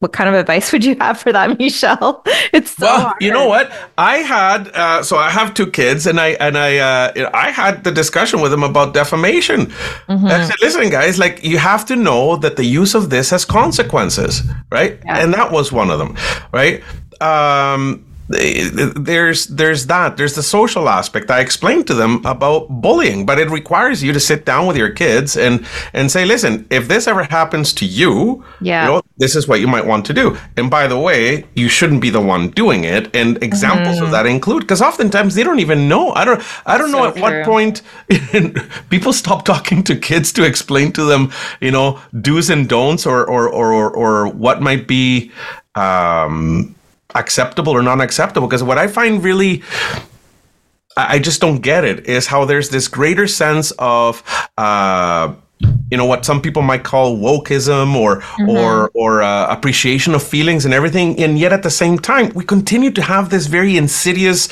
[0.00, 2.24] what kind of advice would you have for that, Michel?
[2.52, 3.16] It's so well, hard.
[3.20, 3.70] you know what?
[3.98, 7.84] I had uh, so I have two kids, and I and I uh, I had
[7.84, 9.66] the discussion with them about defamation.
[9.66, 10.26] Mm-hmm.
[10.26, 13.44] I said, "Listen, guys, like you have to know that the use of this has
[13.44, 15.18] consequences, right?" Yeah.
[15.18, 16.16] And that was one of them,
[16.52, 16.82] right?
[17.20, 20.16] Um, there's there's that.
[20.16, 21.30] There's the social aspect.
[21.30, 24.90] I explained to them about bullying but it requires you to sit down with your
[24.90, 28.82] kids and and say listen if this ever happens to you yeah.
[28.82, 30.36] you know, this is what you might want to do.
[30.56, 33.14] And by the way you shouldn't be the one doing it.
[33.14, 34.04] And examples mm-hmm.
[34.04, 36.12] of that include because oftentimes they don't even know.
[36.12, 37.22] I don't i don't so know at true.
[37.22, 37.82] what point
[38.90, 43.24] people stop talking to kids to explain to them you know do's and don'ts or
[43.26, 45.30] or or or, or what might be
[45.74, 46.74] um
[47.14, 48.46] acceptable or non acceptable.
[48.46, 49.62] Because what I find really
[50.98, 54.22] I just don't get it is how there's this greater sense of
[54.58, 55.32] uh,
[55.90, 58.50] you know what some people might call wokeism or mm-hmm.
[58.50, 62.44] or or uh, appreciation of feelings and everything and yet at the same time we
[62.44, 64.48] continue to have this very insidious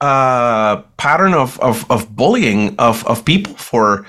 [0.00, 4.04] uh, pattern of, of of bullying of of people for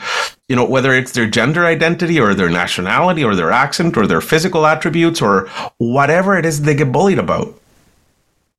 [0.49, 4.21] you know whether it's their gender identity or their nationality or their accent or their
[4.21, 5.47] physical attributes or
[5.77, 7.60] whatever it is they get bullied about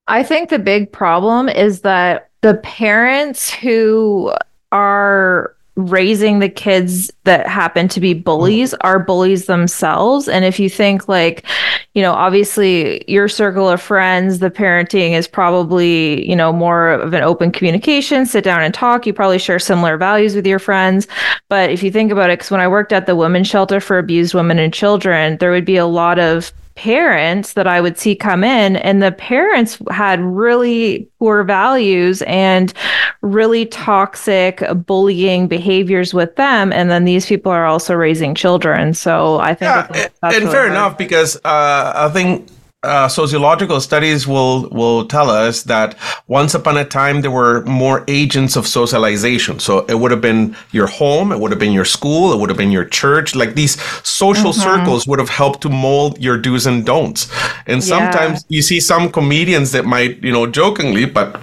[0.09, 4.33] I think the big problem is that the parents who
[4.73, 8.87] are raising the kids that happen to be bullies mm-hmm.
[8.87, 10.29] are bullies themselves.
[10.29, 11.47] And if you think like
[11.95, 17.15] you know obviously your circle of friends the parenting is probably you know more of
[17.15, 19.07] an open communication sit down and talk.
[19.07, 21.09] You probably share similar values with your friends.
[21.49, 23.99] But if you think about it because when i worked at the women's shelter for
[23.99, 28.14] abused women and children there would be a lot of parents that I would see
[28.14, 32.73] come in, and the parents had really poor values and
[33.20, 36.73] really toxic bullying behaviors with them.
[36.73, 38.95] And then these people are also raising children.
[38.95, 42.49] So I think, yeah, that's, that's and fair enough, because uh, I think
[42.85, 48.05] uh, sociological studies will will tell us that once upon a time there were more
[48.09, 49.61] agents of socialization.
[49.61, 52.51] So it would have been your home, it would have been your school, it would
[52.51, 53.37] have been your church.
[53.37, 54.61] Like these social mm-hmm.
[54.61, 57.30] circles would have helped to mold your do's and don'ts.
[57.66, 58.57] And sometimes yeah.
[58.57, 61.41] you see some comedians that might, you know, jokingly, but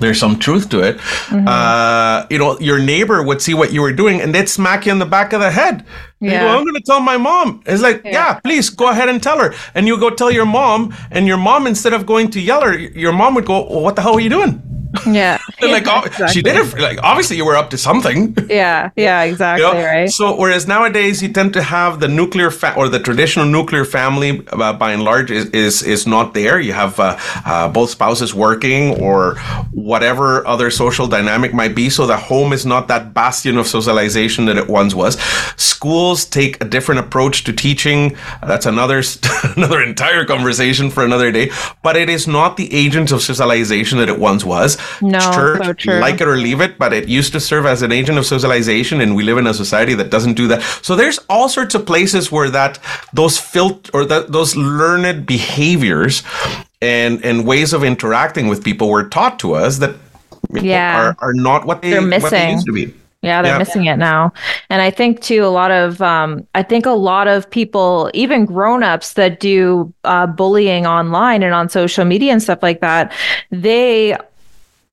[0.00, 0.96] there's some truth to it.
[0.98, 1.46] Mm-hmm.
[1.46, 4.92] Uh, you know, your neighbor would see what you were doing and they'd smack you
[4.92, 5.84] in the back of the head.
[6.30, 6.42] Yeah.
[6.42, 7.62] Go, I'm going to tell my mom.
[7.66, 8.10] It's like, yeah.
[8.10, 8.40] yeah.
[8.40, 9.54] please go ahead and tell her.
[9.74, 12.76] And you go tell your mom, and your mom, instead of going to yell her,
[12.76, 14.62] your mom would go, well, What the hell are you doing?
[15.06, 15.38] Yeah.
[15.62, 16.28] like yeah, exactly.
[16.28, 18.36] she did it like obviously you were up to something.
[18.48, 18.90] Yeah.
[18.96, 19.84] Yeah, exactly, you know?
[19.84, 20.08] right?
[20.10, 24.46] So whereas nowadays you tend to have the nuclear fa- or the traditional nuclear family
[24.52, 26.60] uh, by and large is is, is not there.
[26.60, 29.36] You have uh, uh, both spouses working or
[29.72, 34.44] whatever other social dynamic might be so the home is not that bastion of socialization
[34.46, 35.18] that it once was.
[35.56, 38.16] Schools take a different approach to teaching.
[38.42, 39.02] That's another
[39.56, 41.50] another entire conversation for another day,
[41.82, 44.76] but it is not the agent of socialization that it once was.
[45.00, 47.92] No, church, so like it or leave it, but it used to serve as an
[47.92, 50.62] agent of socialization, and we live in a society that doesn't do that.
[50.82, 52.78] So there's all sorts of places where that
[53.12, 56.22] those filter or that those learned behaviors
[56.80, 59.96] and and ways of interacting with people were taught to us that
[60.52, 61.00] yeah.
[61.00, 62.22] are, are not what they, They're missing.
[62.22, 62.94] What they used to be.
[63.22, 63.58] Yeah, they're yeah.
[63.58, 64.32] missing it now.
[64.70, 68.44] And I think too a lot of um I think a lot of people, even
[68.44, 73.12] grown-ups that do uh, bullying online and on social media and stuff like that,
[73.50, 74.16] they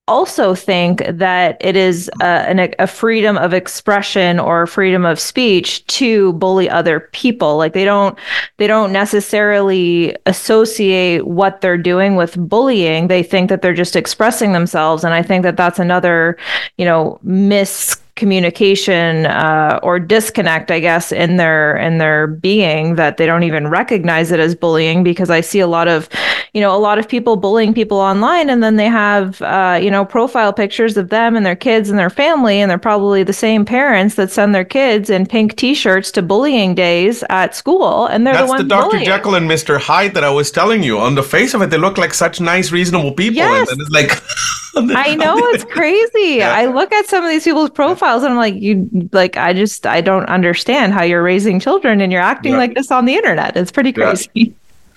[0.08, 6.34] also think that it is a, a, freedom of expression or freedom of speech to
[6.34, 7.56] bully other people.
[7.56, 8.18] Like they don't
[8.58, 13.08] they don't necessarily associate what they're doing with bullying.
[13.08, 15.04] They think that they're just expressing themselves.
[15.04, 16.38] And i think that that's another
[16.78, 23.18] you know mis communication uh, or disconnect i guess in their in their being that
[23.18, 26.08] they don't even recognize it as bullying because i see a lot of
[26.54, 29.90] you know a lot of people bullying people online and then they have uh, you
[29.90, 33.34] know profile pictures of them and their kids and their family and they're probably the
[33.34, 38.28] same parents that send their kids in pink t-shirts to bullying days at school and
[38.28, 39.06] they're that's the, the dr bullying.
[39.06, 41.78] jekyll and mr hyde that i was telling you on the face of it they
[41.78, 43.72] look like such nice reasonable people yes.
[43.72, 44.12] and it's like
[44.76, 46.38] I know it's crazy.
[46.38, 46.52] Yeah.
[46.52, 49.86] I look at some of these people's profiles and I'm like, you like, I just,
[49.86, 52.58] I don't understand how you're raising children and you're acting yeah.
[52.60, 53.56] like this on the internet.
[53.56, 54.30] It's pretty crazy.
[54.34, 54.48] Yeah.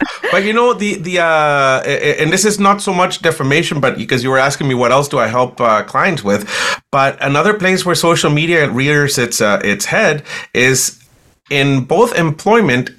[0.31, 4.23] but you know the the uh, and this is not so much defamation, but because
[4.23, 6.47] you were asking me what else do I help uh, clients with,
[6.93, 10.23] but another place where social media rears its uh, its head
[10.53, 11.03] is
[11.51, 12.91] in both employment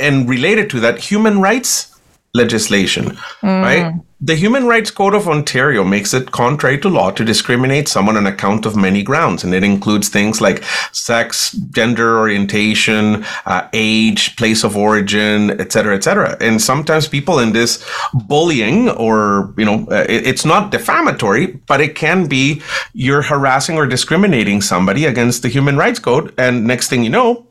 [0.00, 1.96] and related to that human rights
[2.34, 3.62] legislation, mm.
[3.62, 3.94] right?
[4.18, 8.26] The Human Rights Code of Ontario makes it contrary to law to discriminate someone on
[8.26, 14.64] account of many grounds, and it includes things like sex, gender orientation, uh, age, place
[14.64, 16.38] of origin, etc., etc.
[16.40, 17.84] And sometimes people in this
[18.14, 22.62] bullying, or you know, uh, it, it's not defamatory, but it can be
[22.94, 27.46] you're harassing or discriminating somebody against the Human Rights Code, and next thing you know,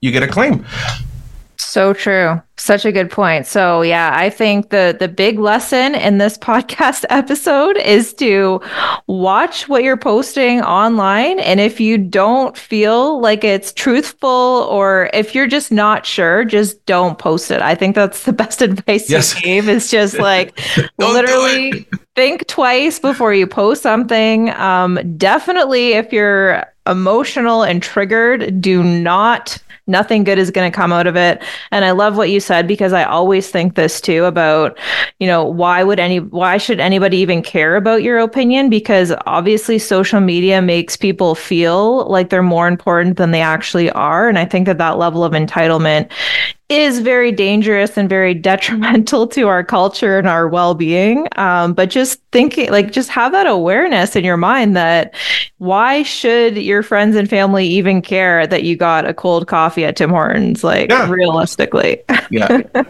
[0.00, 0.64] you get a claim.
[1.58, 2.40] So true.
[2.56, 3.46] Such a good point.
[3.46, 8.60] So yeah, I think the the big lesson in this podcast episode is to
[9.06, 15.34] watch what you're posting online and if you don't feel like it's truthful or if
[15.34, 17.60] you're just not sure, just don't post it.
[17.62, 19.34] I think that's the best advice yes.
[19.34, 20.58] you gave is just like
[20.98, 24.50] literally think twice before you post something.
[24.50, 30.92] Um definitely if you're emotional and triggered, do not nothing good is going to come
[30.92, 31.42] out of it.
[31.70, 34.78] And i love what you said because i always think this too about
[35.20, 38.68] you know why would any why should anybody even care about your opinion?
[38.68, 44.28] Because obviously social media makes people feel like they're more important than they actually are.
[44.28, 46.10] And i think that that level of entitlement
[46.68, 51.28] is very dangerous and very detrimental to our culture and our well-being.
[51.36, 55.14] Um, but just thinking like just have that awareness in your mind that
[55.58, 59.96] why should your friends and family even care that you got a cold coffee at
[59.96, 61.08] tim hortons like yeah.
[61.08, 62.02] realistically?
[62.30, 62.62] Yeah.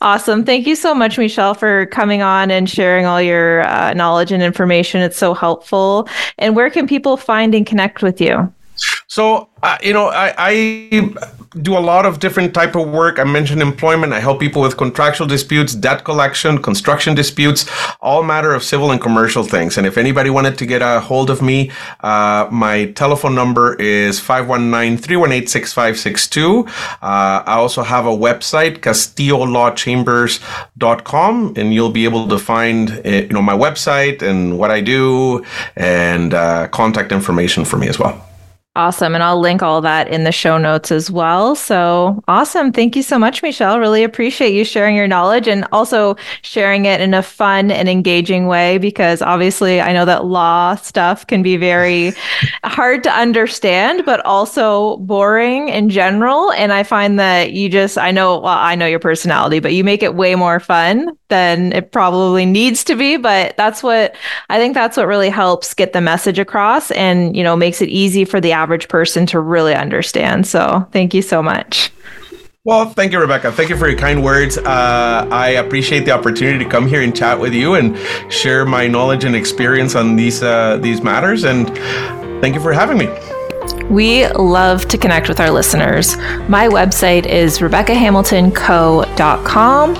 [0.00, 0.44] Awesome.
[0.44, 4.42] Thank you so much Michel for coming on and sharing all your uh, knowledge and
[4.42, 5.00] information.
[5.00, 6.08] It's so helpful.
[6.38, 8.52] And where can people find and connect with you
[9.12, 11.14] so uh, you know, I, I
[11.60, 13.18] do a lot of different type of work.
[13.18, 14.14] I mentioned employment.
[14.14, 17.66] I help people with contractual disputes, debt collection, construction disputes,
[18.00, 19.76] all matter of civil and commercial things.
[19.76, 21.70] And if anybody wanted to get a hold of me,
[22.00, 26.66] uh, my telephone number is 519-318-6562.
[26.66, 26.70] Uh,
[27.02, 33.42] I also have a website, castillolawchambers.com, and you'll be able to find, uh, you know,
[33.42, 35.44] my website and what I do
[35.76, 38.26] and uh, contact information for me as well.
[38.74, 39.14] Awesome.
[39.14, 41.54] And I'll link all that in the show notes as well.
[41.54, 42.72] So awesome.
[42.72, 43.78] Thank you so much, Michel.
[43.78, 48.46] Really appreciate you sharing your knowledge and also sharing it in a fun and engaging
[48.46, 52.14] way because obviously I know that law stuff can be very
[52.64, 56.50] hard to understand, but also boring in general.
[56.52, 59.84] And I find that you just, I know, well, I know your personality, but you
[59.84, 63.18] make it way more fun than it probably needs to be.
[63.18, 64.14] But that's what
[64.48, 67.90] I think that's what really helps get the message across and, you know, makes it
[67.90, 70.46] easy for the average person to really understand.
[70.46, 71.90] So thank you so much.
[72.64, 73.50] Well, thank you, Rebecca.
[73.50, 74.56] Thank you for your kind words.
[74.56, 77.98] Uh, I appreciate the opportunity to come here and chat with you and
[78.32, 81.42] share my knowledge and experience on these uh, these matters.
[81.42, 81.66] And
[82.40, 83.08] thank you for having me.
[83.90, 86.16] We love to connect with our listeners.
[86.48, 89.94] My website is RebeccaHamiltonCo.com.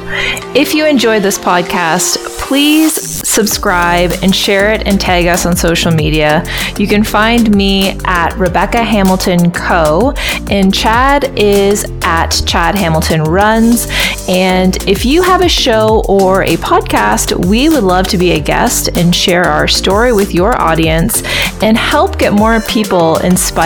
[0.56, 2.92] If you enjoyed this podcast, please
[3.26, 6.44] subscribe and share it and tag us on social media.
[6.78, 10.12] You can find me at Rebecca Hamilton Co.
[10.50, 13.86] and Chad is at Chad Hamilton Runs.
[14.28, 18.40] And if you have a show or a podcast, we would love to be a
[18.40, 21.22] guest and share our story with your audience
[21.62, 23.16] and help get more people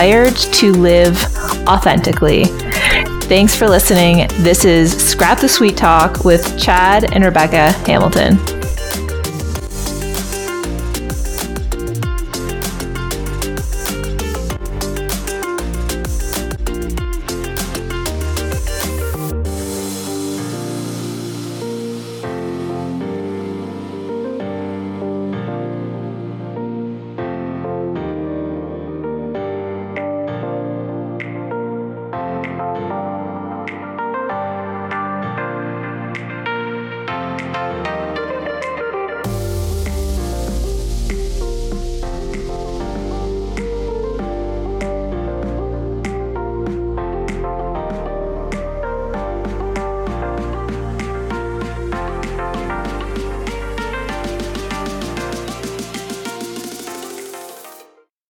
[0.07, 1.17] inspired to live
[1.67, 2.45] authentically.
[3.27, 4.27] Thanks for listening.
[4.41, 8.56] This is Scrap the Sweet Talk with Chad and Rebecca Hamilton.